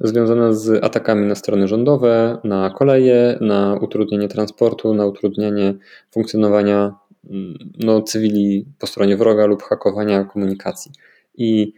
związana 0.00 0.52
z 0.52 0.84
atakami 0.84 1.26
na 1.26 1.34
strony 1.34 1.68
rządowe, 1.68 2.38
na 2.44 2.70
koleje, 2.70 3.38
na 3.40 3.78
utrudnienie 3.82 4.28
transportu, 4.28 4.94
na 4.94 5.06
utrudnienie 5.06 5.74
funkcjonowania 6.10 6.94
mm, 7.30 7.58
no, 7.78 8.02
cywili 8.02 8.66
po 8.78 8.86
stronie 8.86 9.16
wroga 9.16 9.46
lub 9.46 9.62
hakowania 9.62 10.24
komunikacji. 10.24 10.92
I 11.34 11.72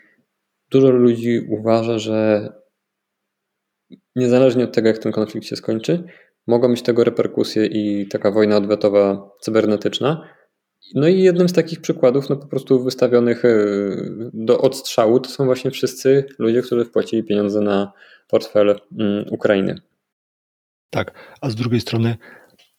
dużo 0.70 0.90
ludzi 0.90 1.40
uważa, 1.48 1.98
że 1.98 2.48
niezależnie 4.16 4.64
od 4.64 4.72
tego, 4.72 4.88
jak 4.88 4.98
ten 4.98 5.12
konflikt 5.12 5.46
się 5.46 5.56
skończy, 5.56 6.04
mogą 6.46 6.68
mieć 6.68 6.82
tego 6.82 7.04
reperkusje 7.04 7.66
i 7.66 8.08
taka 8.08 8.30
wojna 8.30 8.56
odwetowa 8.56 9.30
cybernetyczna. 9.40 10.28
No 10.94 11.08
i 11.08 11.22
jednym 11.22 11.48
z 11.48 11.52
takich 11.52 11.80
przykładów, 11.80 12.28
no 12.28 12.36
po 12.36 12.46
prostu 12.46 12.84
wystawionych 12.84 13.44
e, 13.44 13.48
do 14.32 14.60
odstrzału, 14.60 15.20
to 15.20 15.30
są 15.30 15.44
właśnie 15.44 15.70
wszyscy 15.70 16.24
ludzie, 16.38 16.62
którzy 16.62 16.84
wpłacili 16.84 17.24
pieniądze 17.24 17.60
na 17.60 17.92
portfel 18.28 18.80
mm, 18.98 19.24
Ukrainy. 19.30 19.80
Tak, 20.90 21.36
a 21.40 21.50
z 21.50 21.54
drugiej 21.54 21.80
strony 21.80 22.16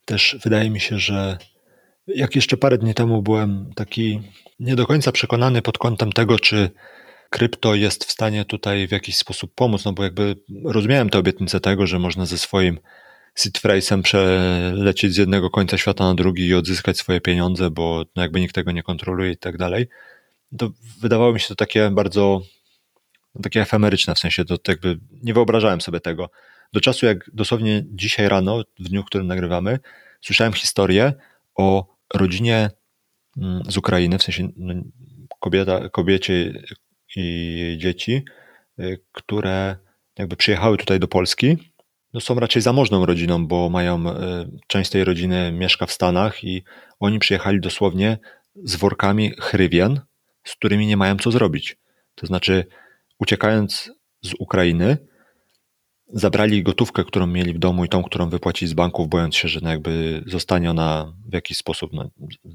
też 0.06 0.38
wydaje 0.44 0.70
mi 0.70 0.80
się, 0.80 1.00
że 1.00 1.38
jak 2.08 2.36
jeszcze 2.36 2.58
parę 2.58 2.78
dni 2.78 2.94
temu 2.94 3.22
byłem 3.22 3.72
taki 3.76 4.22
nie 4.60 4.76
do 4.76 4.86
końca 4.86 5.12
przekonany 5.12 5.62
pod 5.62 5.78
kątem 5.78 6.12
tego, 6.12 6.40
czy 6.40 6.70
krypto 7.30 7.76
jest 7.76 8.06
w 8.06 8.12
stanie 8.12 8.46
tutaj 8.46 8.88
w 8.88 8.92
jakiś 8.92 9.18
sposób 9.18 9.52
pomóc, 9.56 9.86
no 9.86 9.94
bo 9.94 10.04
jakby 10.04 10.36
rozumiałem 10.66 11.10
tę 11.10 11.18
obietnicę 11.18 11.60
tego, 11.60 11.88
że 11.88 12.00
można 12.00 12.26
ze 12.26 12.38
swoim 12.38 12.80
phrase'em 13.36 14.02
przelecieć 14.02 15.14
z 15.14 15.18
jednego 15.18 15.50
końca 15.50 15.78
świata 15.78 16.04
na 16.04 16.16
drugi 16.16 16.48
i 16.48 16.54
odzyskać 16.54 16.98
swoje 16.98 17.22
pieniądze, 17.22 17.72
bo 17.72 18.06
no 18.16 18.22
jakby 18.22 18.40
nikt 18.40 18.56
tego 18.56 18.72
nie 18.72 18.84
kontroluje 18.84 19.32
i 19.32 19.38
tak 19.38 19.58
dalej. 19.58 19.88
To 20.58 20.70
wydawało 21.02 21.34
mi 21.34 21.40
się 21.40 21.48
to 21.48 21.56
takie 21.56 21.90
bardzo 21.90 22.42
takie 23.44 23.62
efemeryczne, 23.62 24.16
w 24.16 24.20
sensie 24.20 24.46
to 24.46 24.58
jakby 24.68 25.00
nie 25.24 25.34
wyobrażałem 25.34 25.82
sobie 25.82 26.00
tego. 26.00 26.30
Do 26.74 26.82
czasu 26.82 27.06
jak 27.06 27.30
dosłownie 27.34 27.84
dzisiaj 27.92 28.30
rano, 28.30 28.64
w 28.80 28.90
dniu, 28.90 29.04
w 29.04 29.06
którym 29.06 29.28
nagrywamy, 29.28 29.80
słyszałem 30.22 30.54
historię 30.54 31.14
o 31.56 31.96
rodzinie 32.14 32.70
mm, 33.38 33.64
z 33.68 33.78
Ukrainy, 33.78 34.18
w 34.18 34.24
sensie 34.24 34.50
no, 34.58 34.74
kobieta, 35.40 35.90
kobiecie 35.90 36.64
i 37.16 37.76
dzieci, 37.80 38.24
y, 38.80 39.02
które 39.12 39.76
jakby 40.18 40.36
przyjechały 40.36 40.78
tutaj 40.78 41.00
do 41.00 41.08
Polski. 41.08 41.58
No 42.14 42.20
są 42.20 42.36
raczej 42.36 42.62
zamożną 42.62 43.06
rodziną, 43.06 43.48
bo 43.48 43.70
mają 43.70 44.10
y, 44.10 44.14
część 44.68 44.90
tej 44.90 45.04
rodziny 45.04 45.52
mieszka 45.52 45.86
w 45.86 45.92
Stanach 45.92 46.44
i 46.44 46.64
oni 47.00 47.20
przyjechali 47.20 47.62
dosłownie 47.62 48.18
z 48.56 48.76
workami 48.76 49.32
chrywien, 49.40 50.02
z 50.44 50.56
którymi 50.56 50.88
nie 50.88 50.98
mają 50.98 51.18
co 51.18 51.32
zrobić. 51.32 51.78
To 52.16 52.28
znaczy, 52.28 52.66
uciekając 53.20 53.92
z 54.22 54.34
Ukrainy, 54.40 54.98
zabrali 56.14 56.64
gotówkę, 56.64 57.04
którą 57.04 57.28
mieli 57.28 57.54
w 57.54 57.60
domu 57.60 57.86
i 57.86 57.90
tą, 57.90 58.04
którą 58.04 58.30
wypłacili 58.30 58.70
z 58.70 58.74
banków, 58.74 59.10
bojąc 59.10 59.36
się, 59.36 59.48
że 59.48 59.60
no 59.64 59.70
jakby 59.70 60.24
zostanie 60.28 60.70
ona 60.70 61.14
w 61.30 61.34
jakiś 61.34 61.58
sposób, 61.58 61.94
no, 61.94 62.10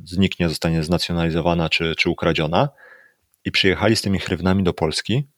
zniknie, 0.05 0.49
zostanie 0.49 0.83
znacjonalizowana 0.83 1.69
czy, 1.69 1.95
czy 1.99 2.11
ukradziona. 2.11 2.69
I 3.45 3.51
przyjechali 3.51 3.97
z 3.97 4.03
tymi 4.03 4.19
chrywnami 4.19 4.62
do 4.62 4.73
Polski 4.73 5.29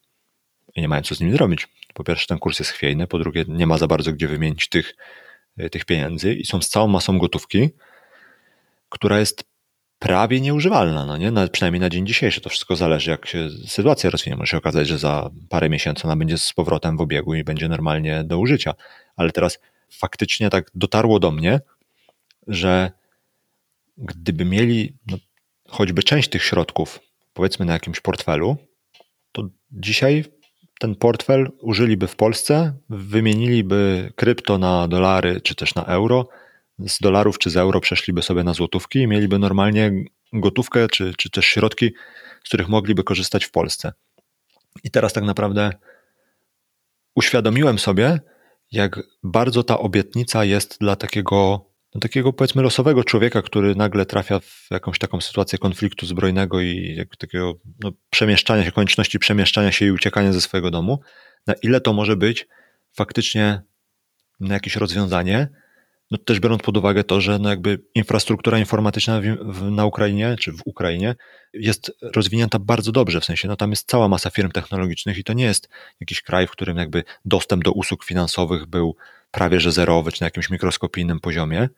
i 0.77 0.81
nie 0.81 0.89
mają 0.89 1.03
co 1.03 1.15
z 1.15 1.21
nimi 1.21 1.33
zrobić. 1.33 1.69
Po 1.95 2.05
pierwsze, 2.05 2.27
ten 2.27 2.39
kurs 2.39 2.59
jest 2.59 2.71
chwiejny, 2.71 3.07
po 3.07 3.19
drugie, 3.19 3.45
nie 3.49 3.67
ma 3.67 3.79
za 3.79 3.87
bardzo 3.87 4.13
gdzie 4.13 4.29
wymienić 4.29 4.69
tych, 4.69 4.97
tych 5.71 5.85
pieniędzy 5.85 6.35
i 6.35 6.47
są 6.47 6.63
z 6.63 6.69
całą 6.69 6.89
masą 6.89 7.19
gotówki, 7.19 7.71
która 8.89 9.19
jest 9.19 9.45
prawie 9.99 10.41
nieużywalna, 10.41 11.07
no 11.07 11.17
nie? 11.17 11.31
Na, 11.31 11.49
przynajmniej 11.49 11.81
na 11.81 11.91
dzień 11.91 12.07
dzisiejszy. 12.07 12.41
To 12.41 12.51
wszystko 12.51 12.77
zależy, 12.77 13.11
jak 13.11 13.27
się 13.27 13.49
sytuacja 13.67 14.11
rozwinie. 14.11 14.37
Może 14.37 14.51
się 14.51 14.57
okazać, 14.57 14.89
że 14.89 14.99
za 14.99 15.31
parę 15.49 15.69
miesięcy 15.69 16.05
ona 16.05 16.17
będzie 16.17 16.39
z 16.39 16.53
powrotem 16.53 16.97
w 16.97 17.01
obiegu 17.01 17.35
i 17.35 17.45
będzie 17.45 17.69
normalnie 17.69 18.25
do 18.25 18.39
użycia. 18.39 18.75
Ale 19.17 19.31
teraz 19.31 19.59
faktycznie 19.91 20.51
tak 20.51 20.71
dotarło 20.75 21.21
do 21.21 21.31
mnie, 21.31 21.61
że 22.47 22.93
gdyby 23.97 24.45
mieli 24.45 24.97
no, 25.07 25.17
choćby 25.69 26.03
część 26.03 26.29
tych 26.29 26.43
środków, 26.43 27.01
powiedzmy 27.35 27.67
na 27.67 27.73
jakimś 27.73 28.01
portfelu, 28.01 28.57
to 29.33 29.49
dzisiaj 29.71 30.25
ten 30.79 30.95
portfel 30.95 31.51
użyliby 31.61 32.07
w 32.07 32.17
Polsce, 32.17 32.73
wymieniliby 32.89 34.13
krypto 34.17 34.59
na 34.59 34.89
dolary 34.89 35.41
czy 35.41 35.55
też 35.55 35.75
na 35.75 35.85
euro, 35.85 36.29
z 36.79 37.01
dolarów 37.01 37.39
czy 37.39 37.51
z 37.51 37.57
euro 37.57 37.81
przeszliby 37.81 38.23
sobie 38.23 38.45
na 38.45 38.55
złotówki 38.55 38.99
i 38.99 39.07
mieliby 39.07 39.39
normalnie 39.39 39.93
gotówkę 40.33 40.89
czy, 40.89 41.15
czy 41.15 41.31
też 41.31 41.47
środki, 41.47 41.93
z 42.45 42.49
których 42.49 42.69
mogliby 42.69 43.05
korzystać 43.05 43.45
w 43.45 43.51
Polsce. 43.51 43.93
I 44.85 44.91
teraz 44.91 45.13
tak 45.13 45.25
naprawdę 45.25 45.73
uświadomiłem 47.15 47.79
sobie, 47.79 48.21
jak 48.73 49.01
bardzo 49.23 49.63
ta 49.63 49.79
obietnica 49.79 50.45
jest 50.45 50.81
dla 50.81 50.97
takiego, 50.97 51.66
takiego 52.01 52.33
powiedzmy 52.33 52.63
losowego 52.63 53.05
człowieka, 53.05 53.43
który 53.43 53.75
nagle 53.75 54.07
trafia 54.07 54.41
w 54.41 54.67
jakąś 54.71 54.99
taką 54.99 55.21
sytuację 55.21 55.59
konfliktu 55.59 56.07
zbrojnego 56.07 56.61
i 56.61 57.05
takiego 57.19 57.55
no, 57.81 57.93
przemieszczania 58.11 58.65
się, 58.65 58.73
konieczności 58.73 59.19
przemieszczania 59.19 59.73
się 59.73 59.87
i 59.87 59.91
uciekania 59.91 60.33
ze 60.33 60.41
swojego 60.41 60.71
domu, 60.71 61.01
na 61.47 61.55
ile 61.63 61.81
to 61.81 61.93
może 61.93 62.17
być 62.17 62.47
faktycznie 62.93 63.63
na 64.41 64.55
jakieś 64.55 64.77
rozwiązanie, 64.77 65.49
no 66.11 66.19
też 66.19 66.41
biorąc 66.41 66.63
pod 66.63 66.77
uwagę 66.77 67.05
to, 67.05 67.21
że 67.21 67.39
no 67.39 67.51
jakby 67.51 67.83
infrastruktura 67.95 68.59
informatyczna 68.59 69.21
w, 69.21 69.25
w, 69.25 69.71
na 69.71 69.85
Ukrainie, 69.85 70.37
czy 70.41 70.53
w 70.53 70.63
Ukrainie 70.65 71.15
jest 71.53 71.93
rozwinięta 72.03 72.59
bardzo 72.59 72.93
dobrze, 72.93 73.21
w 73.21 73.25
sensie 73.25 73.49
no 73.49 73.57
tam 73.57 73.71
jest 73.71 73.89
cała 73.89 74.09
masa 74.09 74.31
firm 74.31 74.51
technologicznych 74.51 75.19
i 75.19 75.25
to 75.25 75.33
nie 75.33 75.45
jest 75.45 75.69
jakiś 76.01 76.23
kraj, 76.23 76.47
w 76.47 76.51
którym 76.51 76.77
jakby 76.77 77.05
dostęp 77.25 77.65
do 77.65 77.73
usług 77.73 78.05
finansowych 78.05 78.67
był 78.67 78.97
prawie 79.31 79.61
że 79.61 79.73
zerowy, 79.73 80.13
czy 80.13 80.23
na 80.23 80.27
jakimś 80.27 80.51
mikroskopijnym 80.51 81.21
poziomie, 81.21 81.69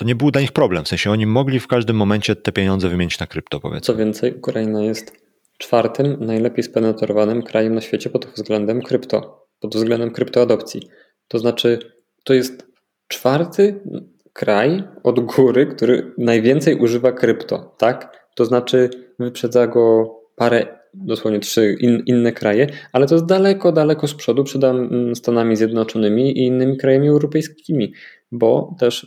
to 0.00 0.06
nie 0.06 0.14
był 0.14 0.30
dla 0.30 0.40
nich 0.40 0.52
problem, 0.52 0.84
w 0.84 0.88
sensie 0.88 1.10
oni 1.10 1.26
mogli 1.26 1.60
w 1.60 1.66
każdym 1.66 1.96
momencie 1.96 2.36
te 2.36 2.52
pieniądze 2.52 2.88
wymienić 2.88 3.18
na 3.18 3.26
krypto, 3.26 3.60
powiedzmy. 3.60 3.80
Co 3.80 3.96
więcej, 3.96 4.34
Ukraina 4.34 4.82
jest 4.82 5.12
czwartym 5.58 6.16
najlepiej 6.20 6.64
spenetrowanym 6.64 7.42
krajem 7.42 7.74
na 7.74 7.80
świecie 7.80 8.10
pod 8.10 8.26
względem 8.26 8.82
krypto, 8.82 9.46
pod 9.60 9.74
względem 9.74 10.10
kryptoadopcji. 10.10 10.82
To 11.28 11.38
znaczy, 11.38 11.78
to 12.24 12.34
jest 12.34 12.66
czwarty 13.08 13.80
kraj 14.32 14.84
od 15.02 15.20
góry, 15.20 15.66
który 15.66 16.14
najwięcej 16.18 16.74
używa 16.74 17.12
krypto, 17.12 17.74
tak? 17.78 18.26
To 18.34 18.44
znaczy 18.44 18.90
wyprzedza 19.18 19.66
go 19.66 20.14
parę, 20.36 20.66
dosłownie 20.94 21.40
trzy 21.40 21.76
in, 21.80 22.02
inne 22.06 22.32
kraje, 22.32 22.66
ale 22.92 23.06
to 23.06 23.14
jest 23.14 23.26
daleko, 23.26 23.72
daleko 23.72 24.06
z 24.06 24.14
przodu 24.14 24.44
przed 24.44 24.62
Stanami 25.14 25.56
Zjednoczonymi 25.56 26.38
i 26.38 26.46
innymi 26.46 26.76
krajami 26.76 27.08
europejskimi, 27.08 27.92
bo 28.32 28.74
też 28.78 29.06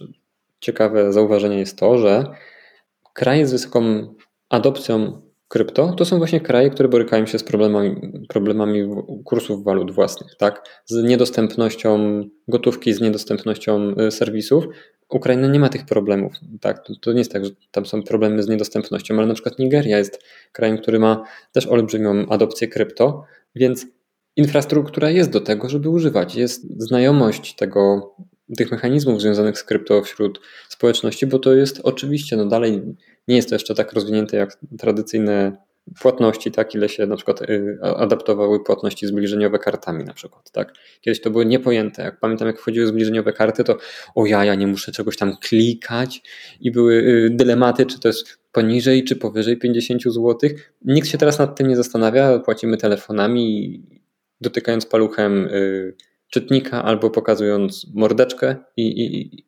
ciekawe 0.64 1.14
zauważenie 1.14 1.60
jest 1.60 1.78
to, 1.78 1.98
że 1.98 2.26
kraje 3.14 3.48
z 3.48 3.52
wysoką 3.52 4.14
adopcją 4.50 5.22
krypto, 5.48 5.94
to 5.94 6.06
są 6.06 6.18
właśnie 6.18 6.42
kraje, 6.42 6.70
które 6.70 6.90
borykają 6.90 7.26
się 7.26 7.40
z 7.40 7.44
problemami, 7.44 7.96
problemami 8.30 8.90
kursów 9.26 9.64
walut 9.64 9.92
własnych, 9.92 10.36
tak? 10.38 10.64
Z 10.86 11.04
niedostępnością 11.04 12.24
gotówki, 12.48 12.94
z 12.94 13.02
niedostępnością 13.02 13.96
y, 14.08 14.12
serwisów. 14.12 14.66
Ukraina 15.10 15.48
nie 15.48 15.60
ma 15.60 15.70
tych 15.70 15.86
problemów, 15.86 16.34
tak? 16.62 16.86
To, 16.86 16.94
to 17.02 17.12
nie 17.12 17.20
jest 17.20 17.32
tak, 17.32 17.46
że 17.46 17.52
tam 17.72 17.86
są 17.86 18.04
problemy 18.04 18.44
z 18.44 18.48
niedostępnością, 18.48 19.18
ale 19.18 19.28
na 19.28 19.34
przykład 19.34 19.60
Nigeria 19.60 19.98
jest 19.98 20.24
krajem, 20.52 20.78
który 20.78 21.00
ma 21.00 21.24
też 21.52 21.68
olbrzymią 21.68 22.26
adopcję 22.30 22.68
krypto, 22.68 23.24
więc 23.56 23.86
infrastruktura 24.36 25.10
jest 25.10 25.30
do 25.30 25.42
tego, 25.42 25.70
żeby 25.70 25.90
używać. 25.90 26.36
Jest 26.36 26.84
znajomość 26.84 27.56
tego, 27.56 28.16
tych 28.58 28.72
mechanizmów 28.72 29.22
związanych 29.22 29.58
z 29.58 29.64
krypto 29.64 30.02
wśród 30.02 30.40
społeczności, 30.70 31.28
bo 31.28 31.40
to 31.40 31.54
jest 31.54 31.82
oczywiście, 31.84 32.38
no 32.38 32.46
dalej 32.46 32.82
nie 33.28 33.36
jest 33.36 33.50
to 33.50 33.56
jeszcze 33.56 33.76
tak 33.76 33.94
rozwinięte 33.94 34.38
jak 34.38 34.58
tradycyjne 34.80 35.58
płatności, 36.02 36.52
tak, 36.52 36.76
ile 36.76 36.90
się 36.90 37.06
na 37.06 37.16
przykład 37.16 37.42
y, 37.42 37.78
adaptowały 37.82 38.64
płatności 38.64 39.08
zbliżeniowe 39.08 39.60
kartami 39.60 40.04
na 40.04 40.14
przykład, 40.14 40.52
tak. 40.52 40.74
Kiedyś 41.02 41.22
to 41.22 41.30
były 41.32 41.46
niepojęte, 41.46 42.04
jak 42.04 42.20
pamiętam 42.20 42.48
jak 42.48 42.60
wchodziły 42.60 42.88
zbliżeniowe 42.88 43.34
karty, 43.34 43.64
to 43.64 43.78
o 44.16 44.26
ja, 44.26 44.46
ja 44.46 44.56
nie 44.56 44.68
muszę 44.68 44.92
czegoś 44.92 45.18
tam 45.18 45.38
klikać 45.38 46.22
i 46.60 46.72
były 46.72 46.94
y, 46.94 47.30
dylematy, 47.32 47.86
czy 47.86 48.00
to 48.00 48.08
jest 48.08 48.40
poniżej, 48.52 49.04
czy 49.04 49.16
powyżej 49.16 49.58
50 49.58 50.04
zł. 50.04 50.38
Nikt 50.82 51.08
się 51.08 51.18
teraz 51.18 51.40
nad 51.40 51.58
tym 51.58 51.68
nie 51.68 51.76
zastanawia, 51.76 52.40
płacimy 52.40 52.78
telefonami, 52.78 53.82
dotykając 54.42 54.86
paluchem 54.86 55.48
y, 55.48 55.96
czytnika 56.34 56.84
albo 56.84 57.10
pokazując 57.10 57.88
mordeczkę 57.96 58.56
i, 58.78 59.06
i, 59.06 59.46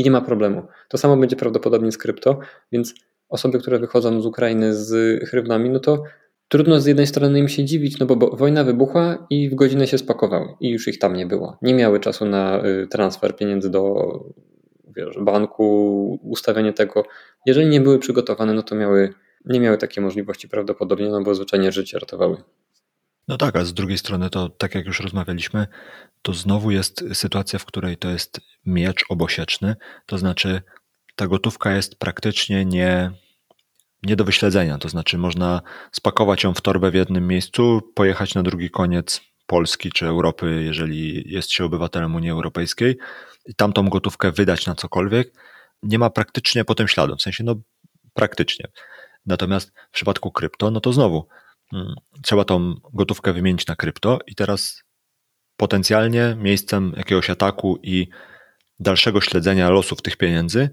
i 0.00 0.02
nie 0.02 0.10
ma 0.10 0.20
problemu. 0.20 0.62
To 0.88 0.98
samo 0.98 1.16
będzie 1.16 1.36
prawdopodobnie 1.36 1.92
z 1.92 1.98
krypto, 1.98 2.38
więc 2.72 2.94
osoby, 3.28 3.58
które 3.58 3.78
wychodzą 3.78 4.20
z 4.20 4.26
Ukrainy 4.26 4.74
z 4.74 5.20
hrywnami, 5.28 5.70
no 5.70 5.80
to 5.80 6.02
trudno 6.48 6.80
z 6.80 6.86
jednej 6.86 7.06
strony 7.06 7.38
im 7.38 7.48
się 7.48 7.64
dziwić, 7.64 7.98
no 7.98 8.06
bo, 8.06 8.16
bo 8.16 8.36
wojna 8.36 8.64
wybuchła 8.64 9.26
i 9.30 9.50
w 9.50 9.54
godzinę 9.54 9.86
się 9.86 9.98
spakowały 9.98 10.48
i 10.60 10.70
już 10.70 10.88
ich 10.88 10.98
tam 10.98 11.16
nie 11.16 11.26
było. 11.26 11.58
Nie 11.62 11.74
miały 11.74 12.00
czasu 12.00 12.26
na 12.26 12.66
y, 12.66 12.86
transfer 12.86 13.36
pieniędzy 13.36 13.70
do 13.70 14.04
wiesz, 14.96 15.18
banku, 15.20 16.18
ustawianie 16.22 16.72
tego. 16.72 17.04
Jeżeli 17.46 17.66
nie 17.66 17.80
były 17.80 17.98
przygotowane, 17.98 18.54
no 18.54 18.62
to 18.62 18.74
miały, 18.74 19.14
nie 19.44 19.60
miały 19.60 19.78
takiej 19.78 20.04
możliwości 20.04 20.48
prawdopodobnie, 20.48 21.08
no 21.08 21.22
bo 21.22 21.34
zwyczajnie 21.34 21.72
życie 21.72 21.98
ratowały. 21.98 22.36
No 23.28 23.36
tak, 23.36 23.56
a 23.56 23.64
z 23.64 23.74
drugiej 23.74 23.98
strony 23.98 24.30
to, 24.30 24.48
tak 24.48 24.74
jak 24.74 24.86
już 24.86 25.00
rozmawialiśmy, 25.00 25.66
to 26.22 26.34
znowu 26.34 26.70
jest 26.70 27.04
sytuacja, 27.12 27.58
w 27.58 27.64
której 27.64 27.96
to 27.96 28.10
jest 28.10 28.40
miecz 28.66 29.04
obosieczny, 29.08 29.76
to 30.06 30.18
znaczy 30.18 30.62
ta 31.16 31.26
gotówka 31.26 31.72
jest 31.72 31.98
praktycznie 31.98 32.64
nie, 32.64 33.10
nie 34.02 34.16
do 34.16 34.24
wyśledzenia, 34.24 34.78
to 34.78 34.88
znaczy 34.88 35.18
można 35.18 35.62
spakować 35.92 36.44
ją 36.44 36.54
w 36.54 36.60
torbę 36.60 36.90
w 36.90 36.94
jednym 36.94 37.26
miejscu, 37.26 37.80
pojechać 37.94 38.34
na 38.34 38.42
drugi 38.42 38.70
koniec 38.70 39.20
Polski 39.46 39.92
czy 39.92 40.06
Europy, 40.06 40.62
jeżeli 40.64 41.32
jest 41.32 41.50
się 41.50 41.64
obywatelem 41.64 42.14
Unii 42.14 42.30
Europejskiej 42.30 42.98
i 43.46 43.54
tamtą 43.54 43.88
gotówkę 43.88 44.32
wydać 44.32 44.66
na 44.66 44.74
cokolwiek, 44.74 45.32
nie 45.82 45.98
ma 45.98 46.10
praktycznie 46.10 46.64
potem 46.64 46.88
śladu, 46.88 47.16
w 47.16 47.22
sensie 47.22 47.44
no 47.44 47.54
praktycznie. 48.14 48.68
Natomiast 49.26 49.72
w 49.90 49.94
przypadku 49.94 50.32
krypto, 50.32 50.70
no 50.70 50.80
to 50.80 50.92
znowu 50.92 51.28
trzeba 52.22 52.44
tą 52.44 52.74
gotówkę 52.92 53.32
wymienić 53.32 53.66
na 53.66 53.76
krypto 53.76 54.18
i 54.26 54.34
teraz 54.34 54.82
potencjalnie 55.56 56.36
miejscem 56.38 56.92
jakiegoś 56.96 57.30
ataku 57.30 57.78
i 57.82 58.08
dalszego 58.80 59.20
śledzenia 59.20 59.70
losów 59.70 60.02
tych 60.02 60.16
pieniędzy, 60.16 60.70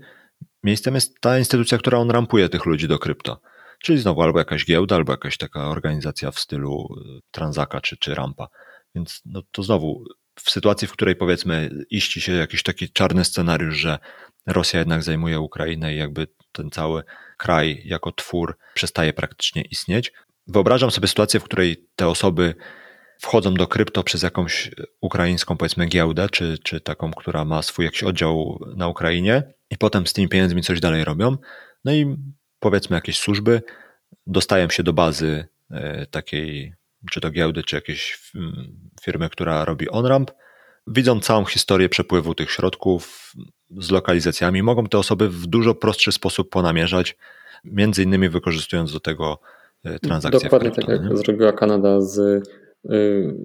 miejscem 0.64 0.96
jest 0.96 1.20
ta 1.22 1.40
instytucja, 1.40 1.78
która 1.78 1.98
on 1.98 2.12
rampuje 2.12 2.50
tych 2.50 2.66
ludzi 2.66 2.88
do 2.88 3.00
krypto. 3.00 3.42
Czyli 3.82 4.00
znowu 4.00 4.22
albo 4.22 4.40
jakaś 4.40 4.66
giełda, 4.66 4.96
albo 4.96 5.12
jakaś 5.12 5.38
taka 5.38 5.70
organizacja 5.70 6.32
w 6.32 6.40
stylu 6.40 6.88
y, 7.18 7.22
Transaka 7.32 7.82
czy, 7.82 7.98
czy 7.98 8.16
Rampa. 8.16 8.48
Więc 8.96 9.22
no 9.26 9.42
to 9.52 9.64
znowu 9.64 10.04
w 10.40 10.50
sytuacji, 10.50 10.88
w 10.88 10.92
której 10.92 11.16
powiedzmy 11.16 11.70
iści 11.90 12.22
się 12.22 12.32
jakiś 12.32 12.64
taki 12.64 12.90
czarny 12.90 13.26
scenariusz, 13.26 13.78
że 13.78 14.00
Rosja 14.48 14.80
jednak 14.80 15.04
zajmuje 15.04 15.40
Ukrainę 15.40 15.94
i 15.94 15.98
jakby 15.98 16.28
ten 16.52 16.70
cały 16.70 17.04
kraj 17.38 17.82
jako 17.86 18.12
twór 18.12 18.58
przestaje 18.74 19.14
praktycznie 19.14 19.62
istnieć. 19.62 20.14
Wyobrażam 20.50 20.92
sobie 20.92 21.08
sytuację, 21.08 21.40
w 21.40 21.44
której 21.44 21.88
te 21.96 22.08
osoby 22.08 22.56
wchodzą 23.22 23.54
do 23.54 23.68
krypto 23.68 24.04
przez 24.04 24.24
jakąś 24.24 24.72
ukraińską, 25.02 25.58
powiedzmy, 25.58 25.86
giełdę, 25.86 26.30
czy, 26.30 26.58
czy 26.64 26.82
taką, 26.82 27.12
która 27.12 27.46
ma 27.46 27.62
swój 27.62 27.86
jakiś 27.86 28.04
oddział 28.04 28.60
na 28.76 28.88
Ukrainie 28.88 29.44
i 29.70 29.78
potem 29.78 30.08
z 30.08 30.14
tymi 30.14 30.28
pieniędzmi 30.28 30.62
coś 30.62 30.80
dalej 30.80 31.04
robią. 31.04 31.38
No 31.86 31.94
i 31.94 32.16
powiedzmy 32.60 32.96
jakieś 32.96 33.18
służby 33.18 33.62
dostają 34.28 34.70
się 34.70 34.84
do 34.84 34.94
bazy 34.94 35.48
e, 35.72 36.06
takiej, 36.06 36.74
czy 37.12 37.22
to 37.22 37.32
giełdy, 37.32 37.64
czy 37.64 37.76
jakiejś 37.76 38.32
firmy, 39.02 39.30
która 39.30 39.66
robi 39.66 39.90
on-ramp, 39.90 40.32
widzą 40.88 41.20
całą 41.20 41.46
historię 41.46 41.90
przepływu 41.90 42.36
tych 42.36 42.52
środków 42.52 43.34
z 43.78 43.92
lokalizacjami, 43.92 44.64
mogą 44.64 44.88
te 44.88 44.98
osoby 44.98 45.30
w 45.30 45.48
dużo 45.48 45.76
prostszy 45.76 46.12
sposób 46.12 46.50
ponamierzać, 46.50 47.18
między 47.64 48.04
innymi 48.04 48.30
wykorzystując 48.30 48.94
do 48.94 49.00
tego 49.00 49.40
e, 49.84 50.00
transakcje. 50.00 50.40
Dokładnie 50.40 50.72
tak 50.72 50.88
jak 50.88 51.18
zrobiła 51.18 51.52
Kanada 51.52 52.02
z 52.02 52.18
y, 52.20 52.42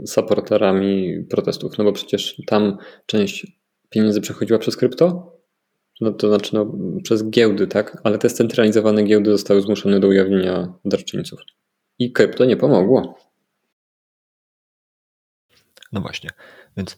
supporterami 0.07 1.25
protestów, 1.31 1.79
no 1.79 1.85
bo 1.85 1.92
przecież 1.92 2.42
tam 2.47 2.79
część 3.07 3.47
pieniędzy 3.90 4.20
przechodziła 4.20 4.59
przez 4.59 4.77
krypto, 4.77 5.35
no 6.01 6.12
to 6.12 6.29
znaczy 6.29 6.55
no, 6.55 6.73
przez 7.03 7.31
giełdy, 7.31 7.66
tak? 7.66 8.01
Ale 8.05 8.18
te 8.18 8.29
scentralizowane 8.31 9.03
giełdy 9.03 9.31
zostały 9.31 9.61
zmuszone 9.61 10.01
do 10.01 10.09
ujawnienia 10.09 10.75
darczyńców. 10.85 11.40
I 11.99 12.12
krypto 12.12 12.44
nie 12.44 12.57
pomogło. 12.57 13.18
No 15.92 16.01
właśnie, 16.01 16.31
więc 16.77 16.97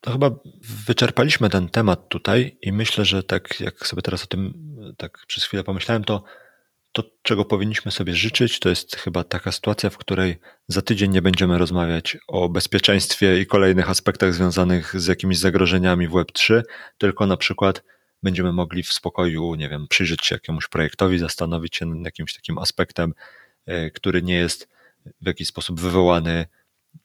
to 0.00 0.10
chyba 0.10 0.30
wyczerpaliśmy 0.86 1.50
ten 1.50 1.68
temat 1.68 2.08
tutaj 2.08 2.58
i 2.62 2.72
myślę, 2.72 3.04
że 3.04 3.22
tak 3.22 3.60
jak 3.60 3.86
sobie 3.86 4.02
teraz 4.02 4.24
o 4.24 4.26
tym 4.26 4.54
tak 4.96 5.18
przez 5.26 5.44
chwilę 5.44 5.64
pomyślałem, 5.64 6.04
to 6.04 6.24
to, 6.92 7.02
czego 7.22 7.44
powinniśmy 7.44 7.92
sobie 7.92 8.14
życzyć, 8.14 8.58
to 8.58 8.68
jest 8.68 8.96
chyba 8.96 9.24
taka 9.24 9.52
sytuacja, 9.52 9.90
w 9.90 9.98
której 9.98 10.38
za 10.68 10.82
tydzień 10.82 11.10
nie 11.10 11.22
będziemy 11.22 11.58
rozmawiać 11.58 12.18
o 12.28 12.48
bezpieczeństwie 12.48 13.40
i 13.40 13.46
kolejnych 13.46 13.90
aspektach 13.90 14.34
związanych 14.34 15.00
z 15.00 15.06
jakimiś 15.06 15.38
zagrożeniami 15.38 16.08
w 16.08 16.12
Web3, 16.12 16.62
tylko 16.98 17.26
na 17.26 17.36
przykład 17.36 17.82
będziemy 18.22 18.52
mogli 18.52 18.82
w 18.82 18.92
spokoju, 18.92 19.54
nie 19.54 19.68
wiem, 19.68 19.86
przyjrzeć 19.88 20.26
się 20.26 20.34
jakiemuś 20.34 20.68
projektowi, 20.68 21.18
zastanowić 21.18 21.76
się 21.76 21.86
nad 21.86 22.04
jakimś 22.04 22.34
takim 22.34 22.58
aspektem, 22.58 23.14
e, 23.66 23.90
który 23.90 24.22
nie 24.22 24.34
jest 24.34 24.68
w 25.20 25.26
jakiś 25.26 25.48
sposób 25.48 25.80
wywołany 25.80 26.46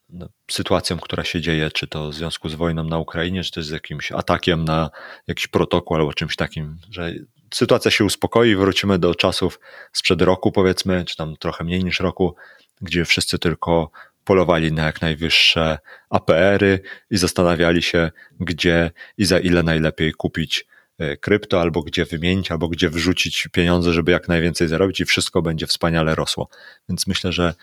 no, 0.09 0.29
sytuacją, 0.51 0.97
która 0.97 1.23
się 1.23 1.41
dzieje, 1.41 1.71
czy 1.71 1.87
to 1.87 2.09
w 2.09 2.13
związku 2.13 2.49
z 2.49 2.55
wojną 2.55 2.83
na 2.83 2.99
Ukrainie, 2.99 3.43
czy 3.43 3.51
też 3.51 3.65
z 3.65 3.69
jakimś 3.69 4.11
atakiem 4.11 4.65
na 4.65 4.89
jakiś 5.27 5.47
protokół 5.47 5.97
albo 5.97 6.13
czymś 6.13 6.35
takim, 6.35 6.77
że 6.89 7.13
sytuacja 7.55 7.91
się 7.91 8.05
uspokoi, 8.05 8.55
wrócimy 8.55 8.99
do 8.99 9.15
czasów 9.15 9.59
sprzed 9.93 10.21
roku, 10.21 10.51
powiedzmy, 10.51 11.05
czy 11.05 11.15
tam 11.15 11.37
trochę 11.37 11.63
mniej 11.63 11.83
niż 11.83 11.99
roku, 11.99 12.35
gdzie 12.81 13.05
wszyscy 13.05 13.39
tylko 13.39 13.91
polowali 14.25 14.71
na 14.71 14.85
jak 14.85 15.01
najwyższe 15.01 15.79
APR-y 16.09 16.79
i 17.09 17.17
zastanawiali 17.17 17.81
się, 17.81 18.11
gdzie 18.39 18.91
i 19.17 19.25
za 19.25 19.39
ile 19.39 19.63
najlepiej 19.63 20.13
kupić 20.13 20.65
e, 20.97 21.17
krypto, 21.17 21.61
albo 21.61 21.83
gdzie 21.83 22.05
wymienić, 22.05 22.51
albo 22.51 22.67
gdzie 22.67 22.89
wrzucić 22.89 23.47
pieniądze, 23.51 23.93
żeby 23.93 24.11
jak 24.11 24.27
najwięcej 24.27 24.67
zarobić 24.67 24.99
i 24.99 25.05
wszystko 25.05 25.41
będzie 25.41 25.67
wspaniale 25.67 26.15
rosło. 26.15 26.49
Więc 26.89 27.07
myślę, 27.07 27.31
że 27.31 27.53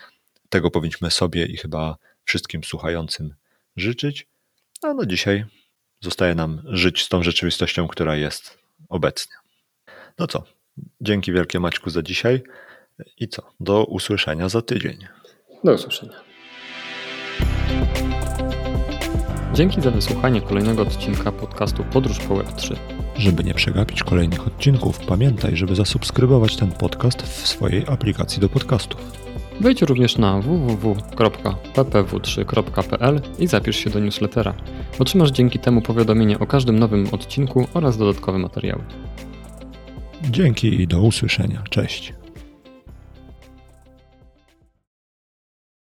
tego 0.49 0.71
powinniśmy 0.71 1.11
sobie 1.11 1.45
i 1.45 1.57
chyba 1.57 1.97
wszystkim 2.25 2.63
słuchającym 2.63 3.33
życzyć. 3.75 4.27
A 4.81 4.93
no 4.93 5.05
dzisiaj 5.05 5.45
zostaje 6.01 6.35
nam 6.35 6.61
żyć 6.65 7.03
z 7.03 7.09
tą 7.09 7.23
rzeczywistością, 7.23 7.87
która 7.87 8.15
jest 8.15 8.57
obecnie. 8.89 9.42
No 10.19 10.27
co, 10.27 10.43
dzięki 11.01 11.33
wielkie 11.33 11.59
Maćku 11.59 11.89
za 11.89 12.01
dzisiaj 12.01 12.43
i 13.19 13.27
co, 13.27 13.41
do 13.59 13.85
usłyszenia 13.85 14.49
za 14.49 14.61
tydzień. 14.61 14.97
Do 15.63 15.73
usłyszenia. 15.73 16.13
Dzięki 19.53 19.81
za 19.81 19.91
wysłuchanie 19.91 20.41
kolejnego 20.41 20.81
odcinka 20.81 21.31
podcastu 21.31 21.83
Podróż 21.83 22.19
po 22.19 22.35
Web3. 22.35 22.75
Żeby 23.17 23.43
nie 23.43 23.53
przegapić 23.53 24.03
kolejnych 24.03 24.47
odcinków, 24.47 24.99
pamiętaj, 24.99 25.57
żeby 25.57 25.75
zasubskrybować 25.75 26.55
ten 26.55 26.71
podcast 26.71 27.21
w 27.21 27.47
swojej 27.47 27.83
aplikacji 27.87 28.41
do 28.41 28.49
podcastów. 28.49 29.23
Wejdź 29.61 29.81
również 29.81 30.17
na 30.17 30.41
www.ppw3.pl 30.41 33.21
i 33.39 33.47
zapisz 33.47 33.75
się 33.75 33.89
do 33.89 33.99
newslettera. 33.99 34.53
Otrzymasz 34.99 35.31
dzięki 35.31 35.59
temu 35.59 35.81
powiadomienie 35.81 36.39
o 36.39 36.47
każdym 36.47 36.79
nowym 36.79 37.07
odcinku 37.11 37.67
oraz 37.73 37.97
dodatkowe 37.97 38.39
materiały. 38.39 38.83
Dzięki 40.29 40.81
i 40.81 40.87
do 40.87 41.01
usłyszenia. 41.01 41.63
Cześć. 41.69 42.13